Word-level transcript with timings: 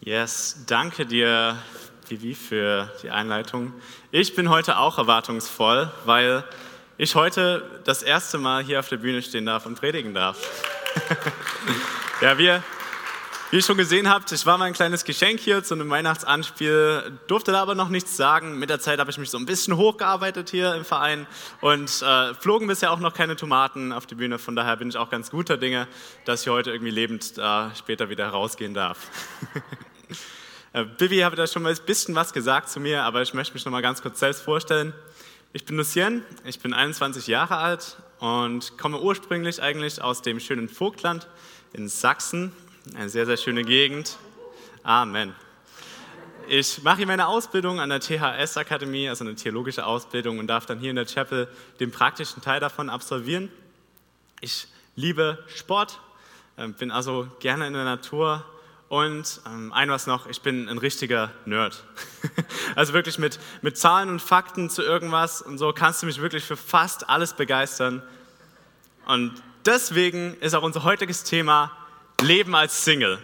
Yes, 0.00 0.64
danke 0.66 1.06
dir, 1.06 1.56
Vivi, 2.08 2.34
für 2.34 2.92
die 3.02 3.10
Einleitung. 3.10 3.72
Ich 4.10 4.34
bin 4.34 4.48
heute 4.50 4.78
auch 4.78 4.98
erwartungsvoll, 4.98 5.90
weil 6.04 6.44
ich 6.98 7.14
heute 7.14 7.80
das 7.84 8.02
erste 8.02 8.38
Mal 8.38 8.62
hier 8.62 8.80
auf 8.80 8.88
der 8.88 8.98
Bühne 8.98 9.22
stehen 9.22 9.46
darf 9.46 9.64
und 9.64 9.76
predigen 9.80 10.12
darf. 10.12 10.38
ja, 12.20 12.36
wir, 12.36 12.62
wie 13.54 13.58
ihr 13.58 13.62
schon 13.62 13.76
gesehen 13.76 14.10
habt, 14.10 14.32
ich 14.32 14.46
war 14.46 14.58
mein 14.58 14.72
kleines 14.72 15.04
Geschenk 15.04 15.38
hier 15.38 15.62
zu 15.62 15.74
einem 15.74 15.88
Weihnachtsanspiel, 15.88 17.12
durfte 17.28 17.52
da 17.52 17.62
aber 17.62 17.76
noch 17.76 17.88
nichts 17.88 18.16
sagen. 18.16 18.58
Mit 18.58 18.68
der 18.68 18.80
Zeit 18.80 18.98
habe 18.98 19.12
ich 19.12 19.16
mich 19.16 19.30
so 19.30 19.38
ein 19.38 19.46
bisschen 19.46 19.76
hochgearbeitet 19.76 20.50
hier 20.50 20.74
im 20.74 20.84
Verein 20.84 21.28
und 21.60 22.02
äh, 22.02 22.34
flogen 22.34 22.66
bisher 22.66 22.90
auch 22.90 22.98
noch 22.98 23.14
keine 23.14 23.36
Tomaten 23.36 23.92
auf 23.92 24.06
die 24.06 24.16
Bühne. 24.16 24.40
Von 24.40 24.56
daher 24.56 24.76
bin 24.76 24.88
ich 24.88 24.96
auch 24.96 25.08
ganz 25.08 25.30
guter 25.30 25.56
Dinge, 25.56 25.86
dass 26.24 26.42
ich 26.42 26.48
heute 26.48 26.72
irgendwie 26.72 26.90
lebend 26.90 27.38
äh, 27.38 27.72
später 27.76 28.08
wieder 28.08 28.28
rausgehen 28.28 28.74
darf. 28.74 28.98
Äh, 30.72 30.86
Bibi 30.86 31.18
hat 31.18 31.38
da 31.38 31.46
schon 31.46 31.62
mal 31.62 31.72
ein 31.72 31.78
bisschen 31.86 32.16
was 32.16 32.32
gesagt 32.32 32.68
zu 32.68 32.80
mir, 32.80 33.04
aber 33.04 33.22
ich 33.22 33.32
möchte 33.32 33.54
mich 33.54 33.64
noch 33.64 33.70
mal 33.70 33.80
ganz 33.80 34.02
kurz 34.02 34.18
selbst 34.18 34.42
vorstellen. 34.42 34.92
Ich 35.52 35.64
bin 35.64 35.76
Lucien, 35.76 36.24
ich 36.44 36.58
bin 36.58 36.74
21 36.74 37.28
Jahre 37.28 37.58
alt 37.58 37.96
und 38.18 38.76
komme 38.76 39.00
ursprünglich 39.00 39.62
eigentlich 39.62 40.02
aus 40.02 40.20
dem 40.20 40.40
schönen 40.40 40.68
Vogtland 40.68 41.28
in 41.74 41.88
Sachsen, 41.88 42.52
eine 42.92 43.08
sehr, 43.08 43.24
sehr 43.26 43.36
schöne 43.36 43.64
Gegend. 43.64 44.18
Amen. 44.82 45.34
Ich 46.48 46.82
mache 46.82 46.98
hier 46.98 47.06
meine 47.06 47.26
Ausbildung 47.26 47.80
an 47.80 47.88
der 47.88 48.00
THS-Akademie, 48.00 49.08
also 49.08 49.24
eine 49.24 49.34
theologische 49.34 49.86
Ausbildung, 49.86 50.38
und 50.38 50.46
darf 50.46 50.66
dann 50.66 50.78
hier 50.78 50.90
in 50.90 50.96
der 50.96 51.06
Chapel 51.06 51.48
den 51.80 51.90
praktischen 51.90 52.42
Teil 52.42 52.60
davon 52.60 52.90
absolvieren. 52.90 53.50
Ich 54.40 54.68
liebe 54.96 55.42
Sport, 55.46 56.00
äh, 56.56 56.68
bin 56.68 56.90
also 56.90 57.28
gerne 57.40 57.66
in 57.66 57.72
der 57.72 57.84
Natur, 57.84 58.44
und 58.88 59.40
ähm, 59.46 59.72
ein 59.72 59.90
was 59.90 60.06
noch, 60.06 60.26
ich 60.26 60.42
bin 60.42 60.68
ein 60.68 60.78
richtiger 60.78 61.32
Nerd. 61.46 61.82
also 62.76 62.92
wirklich 62.92 63.18
mit, 63.18 63.40
mit 63.62 63.78
Zahlen 63.78 64.08
und 64.08 64.20
Fakten 64.20 64.70
zu 64.70 64.82
irgendwas 64.82 65.42
und 65.42 65.58
so 65.58 65.72
kannst 65.72 66.02
du 66.02 66.06
mich 66.06 66.20
wirklich 66.20 66.44
für 66.44 66.56
fast 66.56 67.08
alles 67.08 67.32
begeistern. 67.32 68.02
Und 69.06 69.32
deswegen 69.64 70.36
ist 70.40 70.54
auch 70.54 70.62
unser 70.62 70.84
heutiges 70.84 71.24
Thema 71.24 71.72
Leben 72.20 72.54
als 72.54 72.84
Single. 72.84 73.18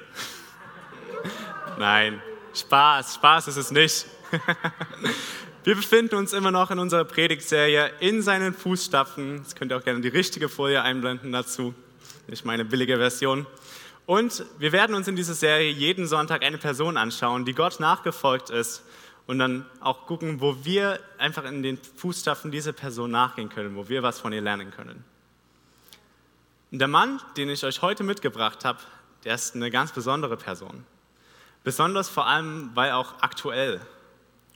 Nein, 1.79 2.21
Spaß, 2.55 3.15
Spaß 3.15 3.49
ist 3.49 3.57
es 3.57 3.71
nicht. 3.71 4.07
Wir 5.65 5.75
befinden 5.75 6.15
uns 6.17 6.33
immer 6.33 6.51
noch 6.51 6.71
in 6.71 6.79
unserer 6.79 7.05
Predigtserie 7.05 7.91
in 8.01 8.23
seinen 8.23 8.55
Fußstapfen. 8.55 9.39
Jetzt 9.39 9.57
könnt 9.57 9.73
ihr 9.73 9.77
auch 9.77 9.85
gerne 9.85 10.01
die 10.01 10.09
richtige 10.09 10.49
Folie 10.49 10.83
einblenden 10.83 11.33
dazu, 11.33 11.75
nicht 12.29 12.45
meine 12.45 12.65
billige 12.65 12.97
Version. 12.97 13.47
Und 14.07 14.45
wir 14.59 14.73
werden 14.73 14.95
uns 14.95 15.07
in 15.07 15.17
dieser 15.17 15.35
Serie 15.35 15.71
jeden 15.71 16.07
Sonntag 16.07 16.43
eine 16.43 16.59
Person 16.59 16.97
anschauen, 16.97 17.45
die 17.45 17.55
Gott 17.55 17.79
nachgefolgt 17.79 18.51
ist 18.51 18.83
und 19.27 19.39
dann 19.39 19.67
auch 19.81 20.07
gucken, 20.07 20.41
wo 20.41 20.65
wir 20.65 20.99
einfach 21.19 21.45
in 21.45 21.63
den 21.63 21.79
Fußstapfen 21.79 22.51
dieser 22.51 22.73
Person 22.73 23.11
nachgehen 23.11 23.49
können, 23.49 23.77
wo 23.77 23.89
wir 23.89 24.03
was 24.03 24.19
von 24.19 24.33
ihr 24.33 24.41
lernen 24.41 24.73
können. 24.73 25.05
Der 26.73 26.87
Mann, 26.87 27.21
den 27.37 27.51
ich 27.51 27.65
euch 27.65 27.83
heute 27.83 28.05
mitgebracht 28.05 28.65
habe, 28.65 28.79
der 29.25 29.35
ist 29.35 29.57
eine 29.57 29.73
ganz 29.73 29.91
besondere 29.91 30.37
Person. 30.37 30.87
Besonders 31.65 32.09
vor 32.09 32.29
allem, 32.29 32.71
weil 32.75 32.93
auch 32.93 33.21
aktuell. 33.23 33.81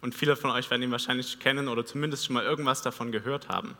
Und 0.00 0.14
viele 0.14 0.36
von 0.36 0.52
euch 0.52 0.70
werden 0.70 0.82
ihn 0.82 0.92
wahrscheinlich 0.92 1.40
kennen 1.40 1.66
oder 1.66 1.84
zumindest 1.84 2.26
schon 2.26 2.34
mal 2.34 2.44
irgendwas 2.44 2.82
davon 2.82 3.10
gehört 3.10 3.48
haben. 3.48 3.76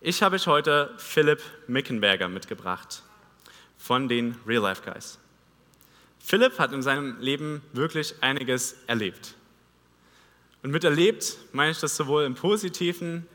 Ich 0.00 0.24
habe 0.24 0.34
euch 0.34 0.48
heute 0.48 0.92
Philipp 0.98 1.40
Mickenberger 1.68 2.28
mitgebracht 2.28 3.04
von 3.78 4.08
den 4.08 4.36
Real 4.44 4.62
Life 4.62 4.82
Guys. 4.82 5.20
Philipp 6.18 6.58
hat 6.58 6.72
in 6.72 6.82
seinem 6.82 7.20
Leben 7.20 7.62
wirklich 7.72 8.14
einiges 8.22 8.76
erlebt. 8.88 9.36
Und 10.64 10.72
mit 10.72 10.82
erlebt 10.82 11.36
meine 11.52 11.70
ich 11.70 11.78
das 11.78 11.96
sowohl 11.96 12.24
im 12.24 12.34
positiven 12.34 13.28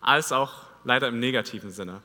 als 0.00 0.32
auch 0.32 0.62
leider 0.84 1.08
im 1.08 1.20
negativen 1.20 1.70
Sinne. 1.70 2.00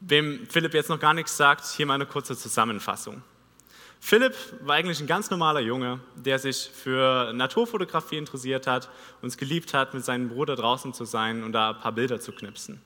Wem 0.00 0.46
Philipp 0.48 0.74
jetzt 0.74 0.90
noch 0.90 1.00
gar 1.00 1.14
nichts 1.14 1.36
sagt, 1.36 1.64
hier 1.66 1.86
mal 1.86 1.94
eine 1.94 2.06
kurze 2.06 2.36
Zusammenfassung. 2.36 3.22
Philipp 4.00 4.34
war 4.60 4.76
eigentlich 4.76 5.00
ein 5.00 5.08
ganz 5.08 5.28
normaler 5.30 5.60
Junge, 5.60 5.98
der 6.14 6.38
sich 6.38 6.70
für 6.72 7.32
Naturfotografie 7.32 8.16
interessiert 8.16 8.66
hat 8.66 8.88
und 9.22 9.28
es 9.28 9.36
geliebt 9.36 9.74
hat, 9.74 9.92
mit 9.92 10.04
seinem 10.04 10.28
Bruder 10.28 10.54
draußen 10.54 10.94
zu 10.94 11.04
sein 11.04 11.42
und 11.42 11.52
da 11.52 11.70
ein 11.70 11.80
paar 11.80 11.92
Bilder 11.92 12.20
zu 12.20 12.32
knipsen. 12.32 12.80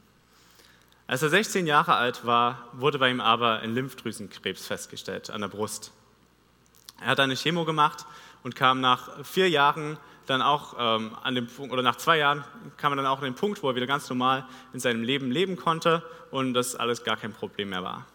Als 1.06 1.22
er 1.22 1.28
16 1.28 1.66
Jahre 1.66 1.96
alt 1.96 2.24
war, 2.24 2.68
wurde 2.72 2.98
bei 2.98 3.10
ihm 3.10 3.20
aber 3.20 3.58
ein 3.58 3.74
Lymphdrüsenkrebs 3.74 4.66
festgestellt 4.66 5.28
an 5.28 5.42
der 5.42 5.48
Brust. 5.48 5.92
Er 7.00 7.08
hat 7.08 7.20
eine 7.20 7.36
Chemo 7.36 7.66
gemacht 7.66 8.06
und 8.42 8.56
kam 8.56 8.80
nach 8.80 9.22
vier 9.24 9.50
Jahren 9.50 9.98
dann 10.26 10.42
auch 10.42 10.74
ähm, 10.78 11.16
an 11.22 11.34
dem 11.34 11.46
Punkt, 11.46 11.72
oder 11.72 11.82
nach 11.82 11.96
zwei 11.96 12.18
Jahren 12.18 12.44
kam 12.76 12.92
er 12.92 12.96
dann 12.96 13.06
auch 13.06 13.18
an 13.18 13.24
den 13.24 13.34
Punkt, 13.34 13.62
wo 13.62 13.68
er 13.68 13.74
wieder 13.74 13.86
ganz 13.86 14.08
normal 14.08 14.46
in 14.72 14.80
seinem 14.80 15.02
Leben 15.02 15.30
leben 15.30 15.56
konnte 15.56 16.02
und 16.30 16.54
das 16.54 16.76
alles 16.76 17.04
gar 17.04 17.16
kein 17.16 17.32
Problem 17.32 17.70
mehr 17.70 17.82
war. 17.82 18.06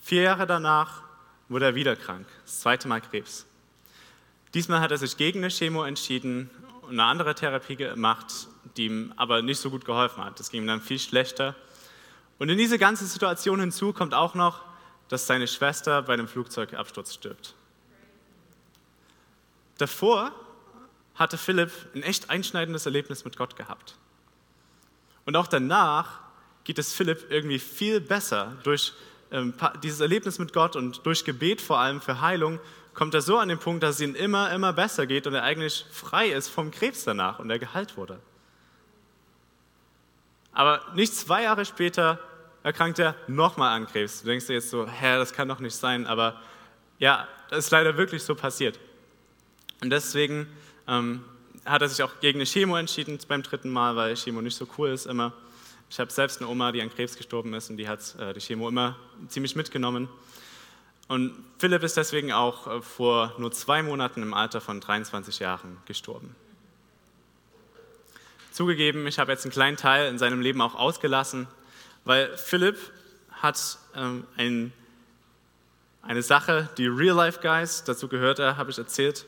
Vier 0.00 0.22
Jahre 0.22 0.46
danach 0.46 1.02
wurde 1.48 1.66
er 1.66 1.74
wieder 1.74 1.96
krank, 1.96 2.26
das 2.44 2.60
zweite 2.60 2.88
Mal 2.88 3.00
Krebs. 3.00 3.46
Diesmal 4.54 4.80
hat 4.80 4.90
er 4.90 4.98
sich 4.98 5.16
gegen 5.16 5.40
eine 5.40 5.50
Chemo 5.50 5.84
entschieden 5.84 6.50
und 6.82 6.92
eine 6.92 7.04
andere 7.04 7.34
Therapie 7.34 7.76
gemacht, 7.76 8.48
die 8.76 8.86
ihm 8.86 9.12
aber 9.16 9.42
nicht 9.42 9.58
so 9.58 9.70
gut 9.70 9.84
geholfen 9.84 10.24
hat. 10.24 10.38
Das 10.38 10.50
ging 10.50 10.62
ihm 10.62 10.66
dann 10.66 10.80
viel 10.80 10.98
schlechter 10.98 11.54
und 12.38 12.48
in 12.48 12.58
diese 12.58 12.78
ganze 12.78 13.06
Situation 13.06 13.60
hinzu 13.60 13.92
kommt 13.92 14.14
auch 14.14 14.34
noch, 14.34 14.62
dass 15.08 15.26
seine 15.26 15.46
Schwester 15.46 16.02
bei 16.02 16.14
einem 16.14 16.28
Flugzeugabsturz 16.28 17.14
stirbt. 17.14 17.54
Davor 19.78 20.32
hatte 21.14 21.38
Philipp 21.38 21.70
ein 21.94 22.02
echt 22.02 22.30
einschneidendes 22.30 22.86
Erlebnis 22.86 23.24
mit 23.24 23.36
Gott 23.36 23.56
gehabt. 23.56 23.96
Und 25.24 25.36
auch 25.36 25.46
danach 25.46 26.20
geht 26.64 26.78
es 26.78 26.92
Philipp 26.92 27.30
irgendwie 27.30 27.58
viel 27.58 28.00
besser. 28.00 28.56
Durch 28.64 28.94
ähm, 29.30 29.54
dieses 29.82 30.00
Erlebnis 30.00 30.38
mit 30.38 30.52
Gott 30.52 30.76
und 30.76 31.04
durch 31.06 31.24
Gebet 31.24 31.60
vor 31.60 31.78
allem 31.78 32.00
für 32.00 32.20
Heilung 32.20 32.60
kommt 32.94 33.14
er 33.14 33.22
so 33.22 33.38
an 33.38 33.48
den 33.48 33.58
Punkt, 33.58 33.82
dass 33.82 33.96
es 33.96 34.00
ihm 34.00 34.14
immer, 34.14 34.52
immer 34.52 34.72
besser 34.72 35.06
geht 35.06 35.26
und 35.26 35.34
er 35.34 35.42
eigentlich 35.42 35.84
frei 35.90 36.28
ist 36.28 36.48
vom 36.48 36.70
Krebs 36.70 37.04
danach 37.04 37.38
und 37.38 37.50
er 37.50 37.58
geheilt 37.58 37.96
wurde. 37.96 38.20
Aber 40.52 40.80
nicht 40.94 41.14
zwei 41.14 41.42
Jahre 41.42 41.64
später 41.64 42.20
erkrankt 42.62 42.98
er 43.00 43.16
nochmal 43.26 43.76
an 43.76 43.86
Krebs. 43.86 44.22
Du 44.22 44.28
denkst 44.28 44.46
dir 44.46 44.54
jetzt 44.54 44.70
so, 44.70 44.86
hä, 44.86 45.16
das 45.16 45.32
kann 45.32 45.48
doch 45.48 45.58
nicht 45.58 45.74
sein, 45.74 46.06
aber 46.06 46.40
ja, 46.98 47.26
das 47.50 47.66
ist 47.66 47.70
leider 47.72 47.96
wirklich 47.96 48.22
so 48.22 48.34
passiert. 48.34 48.78
Und 49.82 49.90
deswegen 49.90 50.46
ähm, 50.88 51.24
hat 51.64 51.82
er 51.82 51.88
sich 51.88 52.02
auch 52.02 52.20
gegen 52.20 52.38
eine 52.38 52.46
Chemo 52.46 52.76
entschieden 52.76 53.18
beim 53.28 53.42
dritten 53.42 53.70
Mal, 53.70 53.96
weil 53.96 54.14
Chemo 54.16 54.40
nicht 54.40 54.56
so 54.56 54.66
cool 54.78 54.90
ist 54.90 55.06
immer. 55.06 55.32
Ich 55.90 55.98
habe 55.98 56.10
selbst 56.10 56.40
eine 56.40 56.50
Oma, 56.50 56.72
die 56.72 56.82
an 56.82 56.92
Krebs 56.94 57.16
gestorben 57.16 57.54
ist 57.54 57.70
und 57.70 57.76
die 57.76 57.88
hat 57.88 58.14
äh, 58.18 58.32
die 58.32 58.40
Chemo 58.40 58.68
immer 58.68 58.96
ziemlich 59.28 59.54
mitgenommen. 59.54 60.08
Und 61.06 61.36
Philipp 61.58 61.82
ist 61.82 61.96
deswegen 61.96 62.32
auch 62.32 62.66
äh, 62.66 62.82
vor 62.82 63.34
nur 63.38 63.52
zwei 63.52 63.82
Monaten 63.82 64.22
im 64.22 64.34
Alter 64.34 64.60
von 64.60 64.80
23 64.80 65.38
Jahren 65.38 65.76
gestorben. 65.86 66.34
Zugegeben, 68.50 69.06
ich 69.06 69.18
habe 69.18 69.32
jetzt 69.32 69.44
einen 69.44 69.52
kleinen 69.52 69.76
Teil 69.76 70.08
in 70.08 70.18
seinem 70.18 70.40
Leben 70.40 70.60
auch 70.60 70.74
ausgelassen, 70.74 71.48
weil 72.04 72.36
Philipp 72.36 72.78
hat 73.32 73.78
ähm, 73.94 74.24
ein, 74.36 74.72
eine 76.02 76.22
Sache, 76.22 76.68
die 76.78 76.86
Real 76.86 77.16
Life 77.16 77.40
Guys, 77.42 77.84
dazu 77.84 78.08
gehört 78.08 78.38
er, 78.38 78.56
habe 78.56 78.70
ich 78.70 78.78
erzählt. 78.78 79.26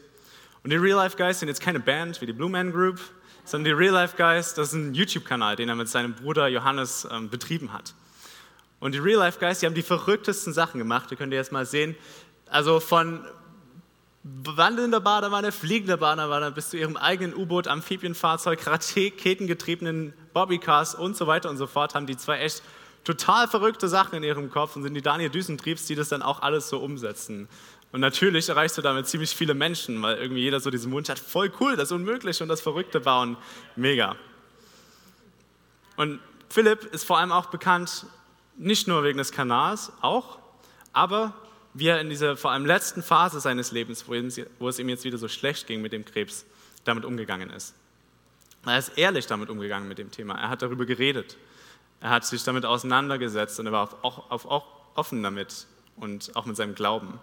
Und 0.66 0.70
die 0.70 0.78
Real 0.78 0.96
Life 0.96 1.16
Guys 1.16 1.38
sind 1.38 1.46
jetzt 1.46 1.60
keine 1.60 1.78
Band 1.78 2.20
wie 2.20 2.26
die 2.26 2.32
Blue 2.32 2.50
Man 2.50 2.72
Group, 2.72 2.98
sondern 3.44 3.66
die 3.66 3.70
Real 3.70 3.94
Life 3.94 4.16
Guys, 4.16 4.52
das 4.52 4.70
ist 4.70 4.74
ein 4.74 4.94
YouTube-Kanal, 4.94 5.54
den 5.54 5.68
er 5.68 5.76
mit 5.76 5.88
seinem 5.88 6.12
Bruder 6.12 6.48
Johannes 6.48 7.06
ähm, 7.08 7.30
betrieben 7.30 7.72
hat. 7.72 7.94
Und 8.80 8.92
die 8.92 8.98
Real 8.98 9.20
Life 9.20 9.38
Guys, 9.38 9.60
die 9.60 9.66
haben 9.66 9.76
die 9.76 9.82
verrücktesten 9.82 10.52
Sachen 10.52 10.78
gemacht, 10.78 11.12
ihr 11.12 11.16
könnt 11.16 11.32
ihr 11.32 11.38
jetzt 11.38 11.52
mal 11.52 11.66
sehen. 11.66 11.94
Also 12.50 12.80
von 12.80 13.24
wandelnder 14.24 14.98
Badewanne, 14.98 15.52
fliegender 15.52 15.98
Badewanne 15.98 16.50
bis 16.50 16.70
zu 16.70 16.76
ihrem 16.76 16.96
eigenen 16.96 17.36
U-Boot, 17.36 17.68
Amphibienfahrzeug, 17.68 18.66
raketengetriebenen 18.66 20.14
Bobbycars 20.32 20.96
und 20.96 21.16
so 21.16 21.28
weiter 21.28 21.48
und 21.48 21.58
so 21.58 21.68
fort, 21.68 21.94
haben 21.94 22.06
die 22.06 22.16
zwei 22.16 22.40
echt 22.40 22.64
total 23.04 23.46
verrückte 23.46 23.86
Sachen 23.86 24.16
in 24.16 24.24
ihrem 24.24 24.50
Kopf 24.50 24.74
und 24.74 24.82
sind 24.82 24.94
die 24.94 25.00
Daniel 25.00 25.30
Düsentriebs, 25.30 25.86
die 25.86 25.94
das 25.94 26.08
dann 26.08 26.22
auch 26.22 26.42
alles 26.42 26.68
so 26.68 26.80
umsetzen. 26.80 27.48
Und 27.96 28.02
natürlich 28.02 28.50
erreichst 28.50 28.76
du 28.76 28.82
damit 28.82 29.06
ziemlich 29.06 29.34
viele 29.34 29.54
Menschen, 29.54 30.02
weil 30.02 30.19
irgendwie 30.19 30.43
jeder 30.43 30.60
so 30.60 30.69
diesen 30.69 30.93
Wunsch 30.93 31.08
hat, 31.08 31.19
voll 31.19 31.50
cool, 31.60 31.76
das 31.76 31.93
Unmögliche 31.93 32.44
und 32.44 32.50
das 32.50 32.60
Verrückte 32.60 33.00
bauen, 33.00 33.38
mega. 33.75 34.16
Und 35.96 36.20
Philipp 36.50 36.84
ist 36.93 37.04
vor 37.04 37.16
allem 37.16 37.32
auch 37.32 37.46
bekannt, 37.46 38.04
nicht 38.58 38.87
nur 38.87 39.02
wegen 39.02 39.16
des 39.16 39.32
Kanals, 39.32 39.90
auch, 40.02 40.38
aber 40.93 41.32
wie 41.72 41.87
er 41.87 41.98
in 41.98 42.10
dieser 42.10 42.37
vor 42.37 42.50
allem 42.50 42.66
letzten 42.66 43.02
Phase 43.02 43.40
seines 43.40 43.72
Lebens, 43.72 44.04
wo, 44.06 44.69
es 44.69 44.78
ihm 44.78 44.90
jetzt 44.90 45.04
wieder 45.04 45.16
so 45.16 45.28
schlecht 45.28 45.66
ging 45.66 45.81
mit 45.81 45.94
dem 45.94 46.04
Krebs, 46.04 46.44
damit 46.84 47.06
umgegangen 47.06 47.49
ist. 47.49 47.75
Er 48.66 48.76
ist 48.76 48.99
ehrlich 48.99 49.26
damit 49.26 49.49
umgegangen 49.49 49.88
mit 49.88 49.96
dem 49.96 50.10
Thema. 50.10 50.34
Er 50.34 50.50
hat 50.50 50.60
darüber 50.60 50.84
geredet. 50.84 51.38
Er 52.02 52.10
hat 52.10 52.26
sich 52.26 52.44
damit 52.44 52.66
auseinandergesetzt 52.66 53.58
und 53.58 53.64
er 53.64 53.72
war 53.72 53.88
auch, 54.02 54.31
auch, 54.31 54.44
auch 54.44 54.66
offen 54.96 55.22
damit 55.22 55.66
und 55.96 56.37
auch 56.37 56.44
mit 56.44 56.56
seinem 56.56 56.75
Glauben. 56.75 57.19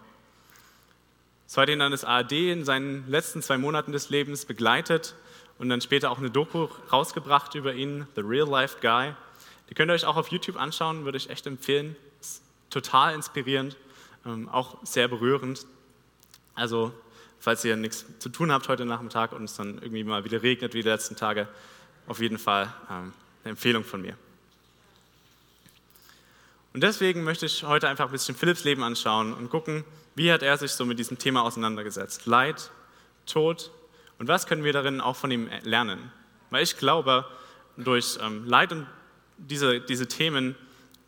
So 1.46 1.60
hat 1.60 1.68
ihn 1.68 1.78
dann 1.78 1.92
das 1.92 2.04
ARD 2.04 2.32
in 2.32 2.64
seinen 2.64 3.08
letzten 3.08 3.42
zwei 3.42 3.58
Monaten 3.58 3.92
des 3.92 4.08
Lebens 4.08 4.44
begleitet 4.44 5.14
und 5.58 5.68
dann 5.68 5.80
später 5.80 6.10
auch 6.10 6.18
eine 6.18 6.30
Doku 6.30 6.68
rausgebracht 6.90 7.54
über 7.54 7.74
ihn, 7.74 8.06
The 8.16 8.22
Real 8.22 8.48
Life 8.48 8.78
Guy. 8.80 9.14
Die 9.68 9.74
könnt 9.74 9.90
ihr 9.90 9.94
euch 9.94 10.06
auch 10.06 10.16
auf 10.16 10.28
YouTube 10.28 10.56
anschauen, 10.56 11.04
würde 11.04 11.18
ich 11.18 11.30
echt 11.30 11.46
empfehlen. 11.46 11.96
Ist 12.20 12.42
total 12.70 13.14
inspirierend, 13.14 13.76
ähm, 14.26 14.48
auch 14.48 14.78
sehr 14.84 15.08
berührend. 15.08 15.66
Also, 16.54 16.92
falls 17.40 17.64
ihr 17.64 17.76
nichts 17.76 18.06
zu 18.18 18.28
tun 18.30 18.50
habt 18.50 18.68
heute 18.68 18.84
Nachmittag 18.84 19.32
und 19.32 19.44
es 19.44 19.54
dann 19.54 19.78
irgendwie 19.78 20.04
mal 20.04 20.24
wieder 20.24 20.42
regnet 20.42 20.74
wie 20.74 20.82
die 20.82 20.88
letzten 20.88 21.16
Tage, 21.16 21.48
auf 22.06 22.20
jeden 22.20 22.38
Fall 22.38 22.72
ähm, 22.90 23.12
eine 23.42 23.50
Empfehlung 23.50 23.84
von 23.84 24.02
mir. 24.02 24.16
Und 26.72 26.82
deswegen 26.82 27.22
möchte 27.22 27.46
ich 27.46 27.62
heute 27.62 27.88
einfach 27.88 28.06
ein 28.06 28.12
bisschen 28.12 28.34
Philipps 28.34 28.64
Leben 28.64 28.82
anschauen 28.82 29.32
und 29.32 29.48
gucken, 29.48 29.84
wie 30.14 30.32
hat 30.32 30.42
er 30.42 30.56
sich 30.56 30.72
so 30.72 30.84
mit 30.84 30.98
diesem 30.98 31.18
Thema 31.18 31.42
auseinandergesetzt. 31.42 32.26
Leid, 32.26 32.70
Tod 33.26 33.70
und 34.18 34.28
was 34.28 34.46
können 34.46 34.64
wir 34.64 34.72
darin 34.72 35.00
auch 35.00 35.16
von 35.16 35.30
ihm 35.30 35.48
lernen? 35.62 36.12
Weil 36.50 36.62
ich 36.62 36.76
glaube, 36.76 37.26
durch 37.76 38.18
ähm, 38.20 38.44
Leid 38.46 38.72
und 38.72 38.86
diese, 39.38 39.80
diese 39.80 40.06
Themen, 40.06 40.54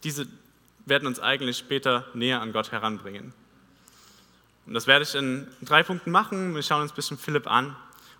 diese 0.02 0.26
werden 0.84 1.06
uns 1.06 1.20
eigentlich 1.20 1.58
später 1.58 2.06
näher 2.14 2.40
an 2.40 2.52
Gott 2.52 2.72
heranbringen. 2.72 3.32
Und 4.66 4.74
das 4.74 4.86
werde 4.86 5.04
ich 5.04 5.14
in 5.14 5.46
drei 5.62 5.82
Punkten 5.82 6.10
machen. 6.10 6.54
Wir 6.54 6.62
schauen 6.62 6.82
uns 6.82 6.92
ein 6.92 6.96
bisschen 6.96 7.18
Philipp 7.18 7.46
an. 7.46 7.76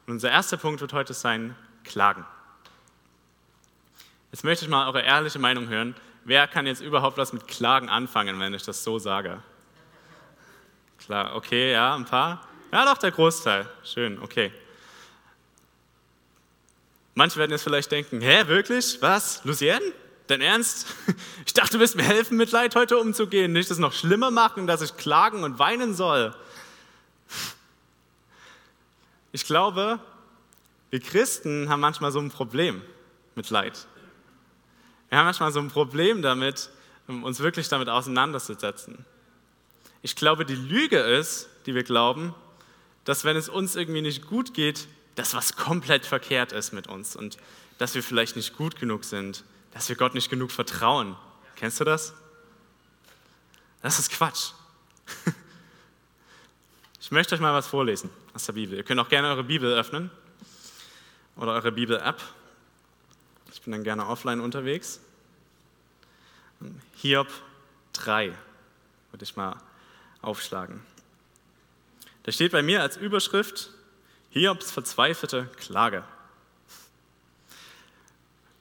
Und 0.06 0.14
unser 0.14 0.30
erster 0.30 0.56
Punkt 0.56 0.80
wird 0.80 0.92
heute 0.92 1.12
sein, 1.12 1.56
Klagen. 1.84 2.24
Jetzt 4.30 4.44
möchte 4.44 4.64
ich 4.64 4.70
mal 4.70 4.86
eure 4.86 5.02
ehrliche 5.02 5.38
Meinung 5.38 5.68
hören. 5.68 5.94
Wer 6.24 6.46
kann 6.46 6.66
jetzt 6.66 6.80
überhaupt 6.80 7.18
was 7.18 7.32
mit 7.32 7.48
Klagen 7.48 7.88
anfangen, 7.88 8.38
wenn 8.38 8.54
ich 8.54 8.62
das 8.62 8.84
so 8.84 8.98
sage? 8.98 9.42
Klar, 11.06 11.36
okay, 11.36 11.70
ja, 11.70 11.94
ein 11.94 12.04
paar. 12.04 12.44
Ja, 12.72 12.84
doch, 12.84 12.98
der 12.98 13.12
Großteil. 13.12 13.68
Schön, 13.84 14.20
okay. 14.20 14.52
Manche 17.14 17.38
werden 17.38 17.52
jetzt 17.52 17.62
vielleicht 17.62 17.92
denken, 17.92 18.20
hä, 18.20 18.48
wirklich? 18.48 18.98
Was? 19.00 19.44
Lucien? 19.44 19.80
Dein 20.26 20.40
Ernst? 20.40 20.88
Ich 21.46 21.54
dachte, 21.54 21.74
du 21.74 21.78
wirst 21.78 21.94
mir 21.94 22.02
helfen, 22.02 22.36
mit 22.36 22.50
Leid 22.50 22.74
heute 22.74 22.98
umzugehen, 22.98 23.52
nicht 23.52 23.70
es 23.70 23.78
noch 23.78 23.92
schlimmer 23.92 24.32
machen, 24.32 24.66
dass 24.66 24.82
ich 24.82 24.96
klagen 24.96 25.44
und 25.44 25.60
weinen 25.60 25.94
soll. 25.94 26.34
Ich 29.30 29.46
glaube, 29.46 30.00
wir 30.90 31.00
Christen 31.00 31.68
haben 31.68 31.80
manchmal 31.80 32.10
so 32.10 32.18
ein 32.18 32.30
Problem 32.30 32.82
mit 33.36 33.48
Leid. 33.48 33.86
Wir 35.08 35.18
haben 35.18 35.26
manchmal 35.26 35.52
so 35.52 35.60
ein 35.60 35.68
Problem 35.68 36.20
damit, 36.20 36.68
uns 37.06 37.38
wirklich 37.38 37.68
damit 37.68 37.88
auseinanderzusetzen. 37.88 39.06
Ich 40.06 40.14
glaube, 40.14 40.46
die 40.46 40.54
Lüge 40.54 41.00
ist, 41.00 41.48
die 41.66 41.74
wir 41.74 41.82
glauben, 41.82 42.32
dass 43.04 43.24
wenn 43.24 43.36
es 43.36 43.48
uns 43.48 43.74
irgendwie 43.74 44.02
nicht 44.02 44.26
gut 44.26 44.54
geht, 44.54 44.86
dass 45.16 45.34
was 45.34 45.56
komplett 45.56 46.06
verkehrt 46.06 46.52
ist 46.52 46.72
mit 46.72 46.86
uns 46.86 47.16
und 47.16 47.38
dass 47.78 47.96
wir 47.96 48.04
vielleicht 48.04 48.36
nicht 48.36 48.56
gut 48.56 48.78
genug 48.78 49.04
sind, 49.04 49.42
dass 49.72 49.88
wir 49.88 49.96
Gott 49.96 50.14
nicht 50.14 50.30
genug 50.30 50.52
vertrauen. 50.52 51.16
Kennst 51.56 51.80
du 51.80 51.84
das? 51.84 52.14
Das 53.82 53.98
ist 53.98 54.10
Quatsch. 54.10 54.52
Ich 56.98 57.12
möchte 57.12 57.36
euch 57.36 57.40
mal 57.40 57.54
was 57.54 57.68
vorlesen 57.68 58.10
aus 58.34 58.46
der 58.46 58.54
Bibel. 58.54 58.76
Ihr 58.76 58.82
könnt 58.82 58.98
auch 58.98 59.08
gerne 59.08 59.28
eure 59.28 59.44
Bibel 59.44 59.72
öffnen 59.72 60.10
oder 61.36 61.52
eure 61.52 61.70
Bibel-App 61.70 62.20
bin 63.66 63.72
dann 63.72 63.82
gerne 63.84 64.06
offline 64.06 64.40
unterwegs. 64.40 65.00
Hiob 66.94 67.26
3 67.94 68.32
würde 69.10 69.24
ich 69.24 69.34
mal 69.34 69.56
aufschlagen. 70.26 70.82
Da 72.24 72.32
steht 72.32 72.52
bei 72.52 72.62
mir 72.62 72.82
als 72.82 72.96
Überschrift 72.96 73.70
Hiobs 74.30 74.70
verzweifelte 74.70 75.48
Klage. 75.56 76.04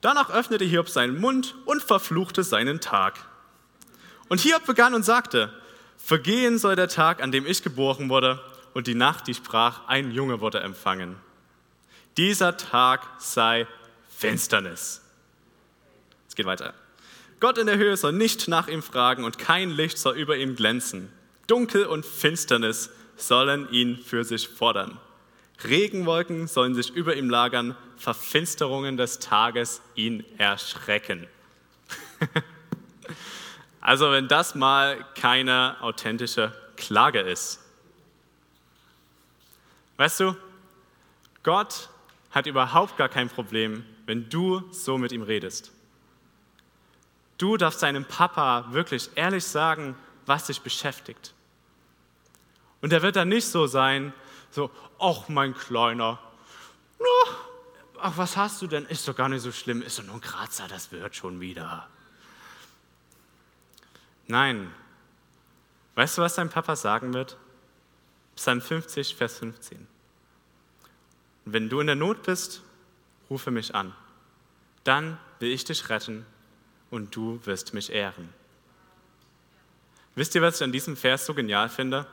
Danach 0.00 0.30
öffnete 0.30 0.64
Hiob 0.64 0.88
seinen 0.88 1.20
Mund 1.20 1.54
und 1.64 1.82
verfluchte 1.82 2.44
seinen 2.44 2.80
Tag. 2.80 3.26
Und 4.28 4.40
Hiob 4.40 4.64
begann 4.64 4.94
und 4.94 5.04
sagte, 5.04 5.52
Vergehen 5.98 6.58
soll 6.58 6.76
der 6.76 6.88
Tag, 6.88 7.22
an 7.22 7.32
dem 7.32 7.46
ich 7.46 7.62
geboren 7.62 8.08
wurde, 8.08 8.40
und 8.74 8.86
die 8.86 8.94
Nacht, 8.94 9.26
die 9.26 9.34
sprach, 9.34 9.88
ein 9.88 10.12
Junge 10.12 10.40
wurde 10.40 10.60
empfangen. 10.60 11.16
Dieser 12.16 12.56
Tag 12.56 13.06
sei 13.18 13.66
Finsternis. 14.08 15.02
Es 16.28 16.36
geht 16.36 16.46
weiter. 16.46 16.74
Gott 17.40 17.58
in 17.58 17.66
der 17.66 17.76
Höhe 17.76 17.96
soll 17.96 18.12
nicht 18.12 18.48
nach 18.48 18.68
ihm 18.68 18.82
fragen 18.82 19.24
und 19.24 19.38
kein 19.38 19.70
Licht 19.70 19.98
soll 19.98 20.16
über 20.16 20.36
ihm 20.36 20.56
glänzen. 20.56 21.10
Dunkel 21.46 21.86
und 21.86 22.04
Finsternis 22.04 22.90
sollen 23.16 23.70
ihn 23.70 23.98
für 23.98 24.24
sich 24.24 24.48
fordern. 24.48 24.98
Regenwolken 25.64 26.48
sollen 26.48 26.74
sich 26.74 26.90
über 26.90 27.16
ihm 27.16 27.30
lagern, 27.30 27.76
Verfinsterungen 27.96 28.96
des 28.96 29.18
Tages 29.18 29.80
ihn 29.94 30.24
erschrecken. 30.38 31.26
also 33.80 34.10
wenn 34.10 34.28
das 34.28 34.54
mal 34.54 35.04
keine 35.14 35.76
authentische 35.80 36.52
Klage 36.76 37.20
ist. 37.20 37.60
Weißt 39.96 40.20
du, 40.20 40.36
Gott 41.42 41.88
hat 42.32 42.46
überhaupt 42.46 42.98
gar 42.98 43.08
kein 43.08 43.30
Problem 43.30 43.84
wenn 44.06 44.28
du 44.30 44.62
so 44.70 44.96
mit 44.96 45.12
ihm 45.12 45.22
redest. 45.22 45.72
Du 47.38 47.56
darfst 47.56 47.82
deinem 47.82 48.06
Papa 48.06 48.66
wirklich 48.70 49.10
ehrlich 49.16 49.44
sagen, 49.44 49.96
was 50.24 50.46
dich 50.46 50.60
beschäftigt. 50.62 51.34
Und 52.80 52.92
er 52.92 53.02
wird 53.02 53.16
dann 53.16 53.28
nicht 53.28 53.46
so 53.46 53.66
sein, 53.66 54.12
so, 54.50 54.70
ach 54.98 55.28
mein 55.28 55.54
Kleiner, 55.54 56.18
ach 58.00 58.16
was 58.16 58.36
hast 58.36 58.62
du 58.62 58.66
denn? 58.66 58.86
Ist 58.86 59.06
doch 59.08 59.16
gar 59.16 59.28
nicht 59.28 59.42
so 59.42 59.52
schlimm, 59.52 59.82
ist 59.82 59.98
doch 59.98 60.04
nur 60.04 60.14
ein 60.14 60.20
Kratzer, 60.20 60.68
das 60.68 60.92
wird 60.92 61.16
schon 61.16 61.40
wieder. 61.40 61.88
Nein. 64.26 64.72
Weißt 65.94 66.18
du, 66.18 66.22
was 66.22 66.34
dein 66.34 66.50
Papa 66.50 66.76
sagen 66.76 67.14
wird? 67.14 67.36
Psalm 68.36 68.60
50, 68.60 69.16
Vers 69.16 69.38
15. 69.38 69.86
Und 71.46 71.52
wenn 71.52 71.68
du 71.68 71.80
in 71.80 71.86
der 71.86 71.96
Not 71.96 72.22
bist 72.24 72.62
rufe 73.30 73.50
mich 73.50 73.74
an. 73.74 73.92
Dann 74.84 75.18
will 75.40 75.50
ich 75.50 75.64
dich 75.64 75.88
retten 75.88 76.26
und 76.90 77.14
du 77.16 77.40
wirst 77.44 77.74
mich 77.74 77.90
ehren. 77.90 78.32
Wisst 80.14 80.34
ihr, 80.34 80.42
was 80.42 80.56
ich 80.56 80.62
an 80.62 80.72
diesem 80.72 80.96
Vers 80.96 81.26
so 81.26 81.34
genial 81.34 81.68
finde? 81.68 82.06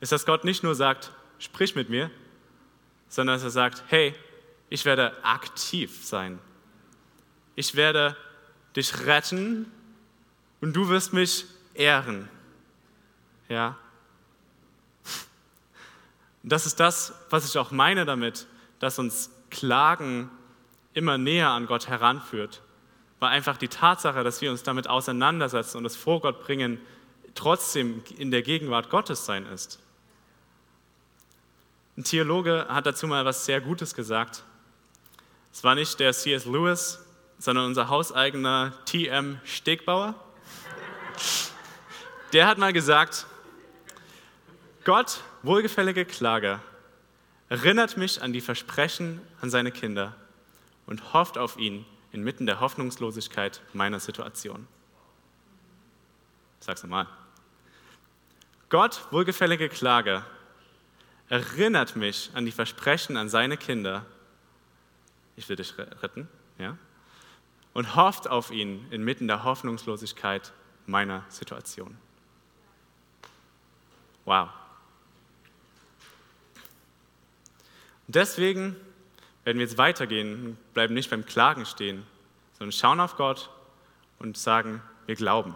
Ist, 0.00 0.12
dass 0.12 0.26
Gott 0.26 0.44
nicht 0.44 0.62
nur 0.62 0.74
sagt, 0.74 1.12
sprich 1.38 1.74
mit 1.74 1.88
mir, 1.88 2.10
sondern 3.08 3.36
dass 3.36 3.44
er 3.44 3.50
sagt, 3.50 3.84
hey, 3.88 4.14
ich 4.70 4.84
werde 4.84 5.12
aktiv 5.24 6.04
sein. 6.04 6.38
Ich 7.56 7.74
werde 7.74 8.16
dich 8.76 9.06
retten 9.06 9.70
und 10.60 10.74
du 10.74 10.88
wirst 10.88 11.12
mich 11.12 11.46
ehren. 11.74 12.28
Ja. 13.48 13.76
Das 16.42 16.66
ist 16.66 16.78
das, 16.78 17.14
was 17.30 17.48
ich 17.48 17.58
auch 17.58 17.70
meine 17.70 18.04
damit, 18.04 18.46
dass 18.78 18.98
uns 18.98 19.30
Klagen 19.50 20.30
immer 20.94 21.18
näher 21.18 21.50
an 21.50 21.66
Gott 21.66 21.88
heranführt, 21.88 22.62
weil 23.18 23.30
einfach 23.30 23.56
die 23.56 23.68
Tatsache, 23.68 24.22
dass 24.22 24.40
wir 24.40 24.50
uns 24.50 24.62
damit 24.62 24.88
auseinandersetzen 24.88 25.78
und 25.78 25.84
es 25.84 25.96
vor 25.96 26.20
Gott 26.20 26.44
bringen, 26.44 26.80
trotzdem 27.34 28.02
in 28.16 28.30
der 28.30 28.42
Gegenwart 28.42 28.90
Gottes 28.90 29.24
sein 29.24 29.46
ist. 29.46 29.80
Ein 31.98 32.04
Theologe 32.04 32.64
hat 32.68 32.86
dazu 32.86 33.08
mal 33.08 33.24
was 33.24 33.44
sehr 33.44 33.60
Gutes 33.60 33.92
gesagt. 33.92 34.44
Es 35.52 35.64
war 35.64 35.74
nicht 35.74 35.98
der 35.98 36.12
C.S. 36.12 36.44
Lewis, 36.44 37.04
sondern 37.40 37.64
unser 37.64 37.88
hauseigener 37.88 38.72
T.M. 38.84 39.40
Stegbauer. 39.42 40.14
Der 42.32 42.46
hat 42.46 42.56
mal 42.56 42.72
gesagt, 42.72 43.26
Gott, 44.84 45.22
wohlgefällige 45.42 46.04
Klage, 46.04 46.60
erinnert 47.48 47.96
mich 47.96 48.22
an 48.22 48.32
die 48.32 48.42
Versprechen 48.42 49.20
an 49.40 49.50
seine 49.50 49.72
Kinder 49.72 50.14
und 50.86 51.12
hofft 51.12 51.36
auf 51.36 51.58
ihn 51.58 51.84
inmitten 52.12 52.46
der 52.46 52.60
Hoffnungslosigkeit 52.60 53.60
meiner 53.72 53.98
Situation. 53.98 54.68
Ich 56.60 56.66
sag's 56.66 56.84
nochmal. 56.84 57.08
Gott, 58.68 59.00
wohlgefällige 59.10 59.68
Klage, 59.68 60.24
erinnert 61.28 61.96
mich 61.96 62.30
an 62.34 62.44
die 62.44 62.52
Versprechen 62.52 63.16
an 63.16 63.28
seine 63.28 63.56
Kinder, 63.56 64.04
ich 65.36 65.48
will 65.48 65.56
dich 65.56 65.76
retten, 65.78 66.28
ja, 66.58 66.76
und 67.74 67.94
hofft 67.94 68.28
auf 68.28 68.50
ihn 68.50 68.86
inmitten 68.90 69.28
der 69.28 69.44
Hoffnungslosigkeit 69.44 70.52
meiner 70.86 71.24
Situation. 71.28 71.96
Wow. 74.24 74.48
Deswegen 78.08 78.74
werden 79.44 79.58
wir 79.58 79.66
jetzt 79.66 79.78
weitergehen 79.78 80.46
und 80.46 80.74
bleiben 80.74 80.94
nicht 80.94 81.10
beim 81.10 81.24
Klagen 81.24 81.66
stehen, 81.66 82.04
sondern 82.58 82.72
schauen 82.72 83.00
auf 83.00 83.16
Gott 83.16 83.50
und 84.18 84.36
sagen, 84.36 84.82
wir 85.06 85.14
glauben. 85.14 85.54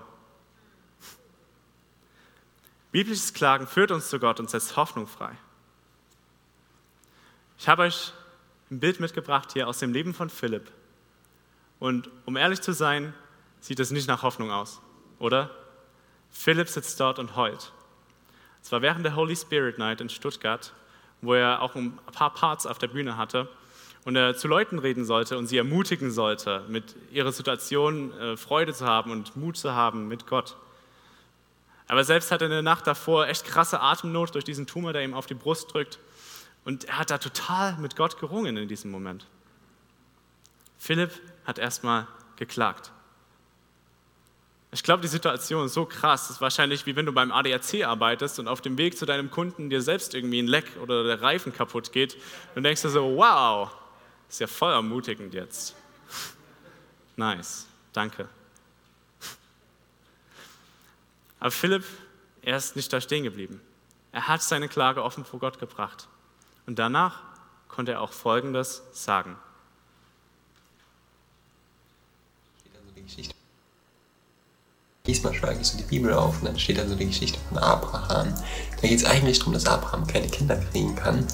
Biblisches 2.92 3.32
Klagen 3.32 3.66
führt 3.66 3.90
uns 3.90 4.10
zu 4.10 4.18
Gott 4.20 4.38
und 4.38 4.50
setzt 4.50 4.76
Hoffnung 4.76 5.06
frei. 5.06 5.32
Ich 7.62 7.68
habe 7.68 7.82
euch 7.82 8.12
ein 8.72 8.80
Bild 8.80 8.98
mitgebracht 8.98 9.52
hier 9.52 9.68
aus 9.68 9.78
dem 9.78 9.92
Leben 9.92 10.14
von 10.14 10.28
Philipp. 10.30 10.68
Und 11.78 12.10
um 12.24 12.36
ehrlich 12.36 12.60
zu 12.60 12.72
sein, 12.72 13.14
sieht 13.60 13.78
es 13.78 13.92
nicht 13.92 14.08
nach 14.08 14.24
Hoffnung 14.24 14.50
aus, 14.50 14.80
oder? 15.20 15.48
Philipp 16.32 16.68
sitzt 16.68 16.98
dort 16.98 17.20
und 17.20 17.36
heult. 17.36 17.70
Es 18.64 18.72
war 18.72 18.82
während 18.82 19.04
der 19.04 19.14
Holy 19.14 19.36
Spirit 19.36 19.78
Night 19.78 20.00
in 20.00 20.08
Stuttgart, 20.08 20.72
wo 21.20 21.34
er 21.34 21.62
auch 21.62 21.76
ein 21.76 21.96
paar 22.10 22.34
Parts 22.34 22.66
auf 22.66 22.78
der 22.78 22.88
Bühne 22.88 23.16
hatte 23.16 23.48
und 24.04 24.16
er 24.16 24.36
zu 24.36 24.48
Leuten 24.48 24.80
reden 24.80 25.04
sollte 25.04 25.38
und 25.38 25.46
sie 25.46 25.58
ermutigen 25.58 26.10
sollte, 26.10 26.64
mit 26.66 26.96
ihrer 27.12 27.30
Situation 27.30 28.12
äh, 28.18 28.36
Freude 28.36 28.74
zu 28.74 28.86
haben 28.86 29.12
und 29.12 29.36
Mut 29.36 29.56
zu 29.56 29.72
haben 29.72 30.08
mit 30.08 30.26
Gott. 30.26 30.56
Aber 31.86 32.02
selbst 32.02 32.32
hat 32.32 32.42
er 32.42 32.46
in 32.46 32.52
der 32.52 32.62
Nacht 32.62 32.88
davor 32.88 33.28
echt 33.28 33.44
krasse 33.44 33.80
Atemnot 33.80 34.34
durch 34.34 34.42
diesen 34.42 34.66
Tumor, 34.66 34.92
der 34.92 35.04
ihm 35.04 35.14
auf 35.14 35.26
die 35.26 35.34
Brust 35.34 35.72
drückt. 35.72 36.00
Und 36.64 36.84
er 36.84 36.98
hat 36.98 37.10
da 37.10 37.18
total 37.18 37.76
mit 37.78 37.96
Gott 37.96 38.18
gerungen 38.18 38.56
in 38.56 38.68
diesem 38.68 38.90
Moment. 38.90 39.26
Philipp 40.78 41.10
hat 41.44 41.58
erstmal 41.58 42.06
geklagt. 42.36 42.92
Ich 44.74 44.82
glaube, 44.82 45.02
die 45.02 45.08
Situation 45.08 45.66
ist 45.66 45.74
so 45.74 45.84
krass. 45.84 46.28
Das 46.28 46.36
ist 46.36 46.40
wahrscheinlich 46.40 46.86
wie 46.86 46.96
wenn 46.96 47.04
du 47.04 47.12
beim 47.12 47.30
ADAC 47.30 47.84
arbeitest 47.84 48.38
und 48.38 48.48
auf 48.48 48.62
dem 48.62 48.78
Weg 48.78 48.96
zu 48.96 49.04
deinem 49.04 49.30
Kunden 49.30 49.68
dir 49.68 49.82
selbst 49.82 50.14
irgendwie 50.14 50.40
ein 50.40 50.46
Leck 50.46 50.64
oder 50.80 51.04
der 51.04 51.20
Reifen 51.20 51.52
kaputt 51.52 51.92
geht. 51.92 52.16
Und 52.54 52.62
denkst 52.62 52.82
du 52.82 52.88
so, 52.88 53.16
wow, 53.16 53.70
ist 54.28 54.40
ja 54.40 54.46
voll 54.46 54.72
ermutigend 54.72 55.34
jetzt. 55.34 55.74
Nice, 57.14 57.66
danke. 57.92 58.26
Aber 61.38 61.50
Philipp, 61.50 61.84
er 62.40 62.56
ist 62.56 62.74
nicht 62.74 62.90
da 62.90 63.02
stehen 63.02 63.24
geblieben. 63.24 63.60
Er 64.12 64.28
hat 64.28 64.42
seine 64.42 64.66
Klage 64.66 65.02
offen 65.02 65.26
vor 65.26 65.38
Gott 65.38 65.58
gebracht. 65.58 66.08
Und 66.66 66.78
danach 66.78 67.20
konnte 67.68 67.92
er 67.92 68.00
auch 68.00 68.12
Folgendes 68.12 68.82
sagen. 68.92 69.36
Diesmal 75.06 75.34
schlage 75.34 75.58
ich 75.60 75.66
so 75.66 75.76
die 75.76 75.82
Bibel 75.82 76.12
auf 76.12 76.38
und 76.38 76.46
dann 76.46 76.58
steht 76.58 76.78
da 76.78 76.86
so 76.86 76.94
die 76.94 77.06
Geschichte 77.06 77.38
von 77.48 77.58
Abraham. 77.58 78.32
Da 78.80 78.86
geht 78.86 79.00
es 79.00 79.04
eigentlich 79.04 79.40
darum, 79.40 79.52
dass 79.52 79.66
Abraham 79.66 80.06
keine 80.06 80.28
Kinder 80.28 80.56
kriegen 80.70 80.94
kann. 80.94 81.26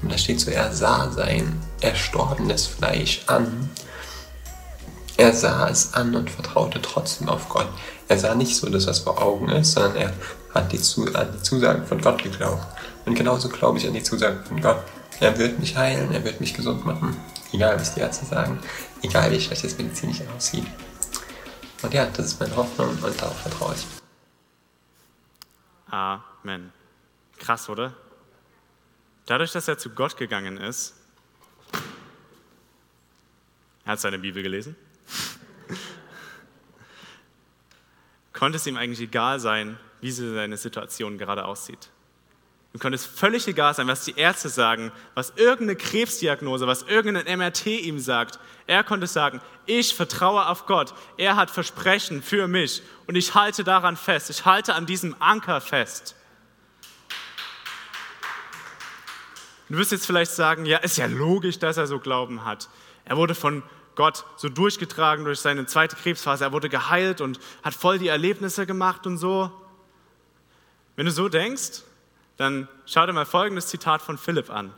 Und 0.00 0.12
da 0.12 0.16
steht 0.16 0.38
so, 0.38 0.52
er 0.52 0.72
sah 0.72 1.10
sein 1.10 1.60
erstorbenes 1.80 2.66
Fleisch 2.66 3.24
an. 3.26 3.68
Er 5.16 5.32
sah 5.32 5.68
es 5.68 5.94
an 5.94 6.14
und 6.14 6.30
vertraute 6.30 6.80
trotzdem 6.80 7.28
auf 7.28 7.48
Gott. 7.48 7.68
Er 8.06 8.18
sah 8.18 8.36
nicht 8.36 8.54
so, 8.54 8.68
dass 8.68 8.86
das 8.86 9.00
vor 9.00 9.20
Augen 9.20 9.48
ist, 9.48 9.72
sondern 9.72 9.96
er 9.96 10.08
hat 10.08 10.14
an 10.54 10.68
die 10.68 10.80
Zusagen 10.80 11.84
von 11.84 12.00
Gott 12.00 12.22
geglaubt. 12.22 12.64
Und 13.06 13.14
genauso 13.14 13.48
glaube 13.48 13.78
ich 13.78 13.86
an 13.86 13.94
die 13.94 14.02
Zusagen 14.02 14.44
von 14.44 14.60
Gott. 14.60 14.82
Er 15.20 15.38
wird 15.38 15.58
mich 15.58 15.76
heilen, 15.76 16.12
er 16.12 16.22
wird 16.24 16.40
mich 16.40 16.52
gesund 16.52 16.84
machen. 16.84 17.16
Egal, 17.52 17.80
was 17.80 17.94
die 17.94 18.00
Ärzte 18.00 18.26
sagen. 18.26 18.58
Egal, 19.02 19.30
wie 19.30 19.40
schlecht 19.40 19.64
es 19.64 19.78
medizinisch 19.78 20.20
aussieht. 20.36 20.66
Und 21.82 21.94
ja, 21.94 22.06
das 22.06 22.26
ist 22.26 22.40
meine 22.40 22.54
Hoffnung 22.56 22.90
und 22.90 23.20
darauf 23.20 23.40
vertraue 23.40 23.74
ich. 23.74 23.86
Amen. 25.88 26.72
Krass, 27.38 27.68
oder? 27.68 27.94
Dadurch, 29.26 29.52
dass 29.52 29.68
er 29.68 29.78
zu 29.78 29.90
Gott 29.90 30.16
gegangen 30.16 30.56
ist, 30.56 30.94
er 33.84 33.92
hat 33.92 34.00
seine 34.00 34.18
Bibel 34.18 34.42
gelesen, 34.42 34.74
konnte 38.32 38.56
es 38.56 38.66
ihm 38.66 38.76
eigentlich 38.76 39.00
egal 39.00 39.38
sein, 39.38 39.78
wie 40.00 40.10
seine 40.10 40.56
Situation 40.56 41.18
gerade 41.18 41.44
aussieht. 41.44 41.90
Ihm 42.76 42.80
konnte 42.80 42.96
es 42.96 43.06
völlig 43.06 43.48
egal 43.48 43.72
sein, 43.72 43.88
was 43.88 44.04
die 44.04 44.18
Ärzte 44.18 44.50
sagen, 44.50 44.92
was 45.14 45.32
irgendeine 45.36 45.76
Krebsdiagnose, 45.76 46.66
was 46.66 46.82
irgendein 46.82 47.38
MRT 47.38 47.68
ihm 47.68 47.98
sagt. 47.98 48.38
Er 48.66 48.84
konnte 48.84 49.06
sagen, 49.06 49.40
ich 49.64 49.94
vertraue 49.94 50.46
auf 50.46 50.66
Gott. 50.66 50.92
Er 51.16 51.36
hat 51.36 51.50
Versprechen 51.50 52.22
für 52.22 52.48
mich 52.48 52.82
und 53.06 53.16
ich 53.16 53.34
halte 53.34 53.64
daran 53.64 53.96
fest. 53.96 54.28
Ich 54.28 54.44
halte 54.44 54.74
an 54.74 54.84
diesem 54.84 55.16
Anker 55.20 55.62
fest. 55.62 56.16
Du 59.70 59.78
wirst 59.78 59.92
jetzt 59.92 60.04
vielleicht 60.04 60.32
sagen, 60.32 60.66
ja, 60.66 60.76
ist 60.76 60.98
ja 60.98 61.06
logisch, 61.06 61.58
dass 61.58 61.78
er 61.78 61.86
so 61.86 61.98
Glauben 61.98 62.44
hat. 62.44 62.68
Er 63.06 63.16
wurde 63.16 63.34
von 63.34 63.62
Gott 63.94 64.26
so 64.36 64.50
durchgetragen 64.50 65.24
durch 65.24 65.40
seine 65.40 65.64
zweite 65.64 65.96
Krebsphase. 65.96 66.44
Er 66.44 66.52
wurde 66.52 66.68
geheilt 66.68 67.22
und 67.22 67.40
hat 67.62 67.72
voll 67.72 67.98
die 67.98 68.08
Erlebnisse 68.08 68.66
gemacht 68.66 69.06
und 69.06 69.16
so. 69.16 69.50
Wenn 70.94 71.06
du 71.06 71.12
so 71.12 71.30
denkst, 71.30 71.85
dann 72.36 72.68
schau 72.84 73.06
dir 73.06 73.12
mal 73.12 73.26
folgendes 73.26 73.68
Zitat 73.68 74.02
von 74.02 74.18
Philipp 74.18 74.50
an. 74.50 74.72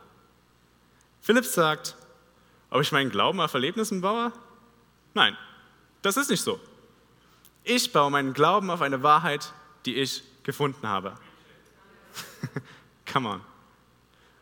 Philipp 1.21 1.45
sagt, 1.45 1.95
ob 2.69 2.81
ich 2.81 2.91
meinen 2.91 3.09
Glauben 3.09 3.41
auf 3.41 3.53
Erlebnissen 3.53 4.01
baue? 4.01 4.31
Nein, 5.13 5.37
das 6.01 6.17
ist 6.17 6.29
nicht 6.29 6.41
so. 6.41 6.59
Ich 7.63 7.91
baue 7.91 8.11
meinen 8.11 8.33
Glauben 8.33 8.69
auf 8.69 8.81
eine 8.81 9.03
Wahrheit, 9.03 9.53
die 9.85 9.95
ich 9.95 10.23
gefunden 10.43 10.87
habe. 10.87 11.13
Come 13.11 13.29
on. 13.29 13.41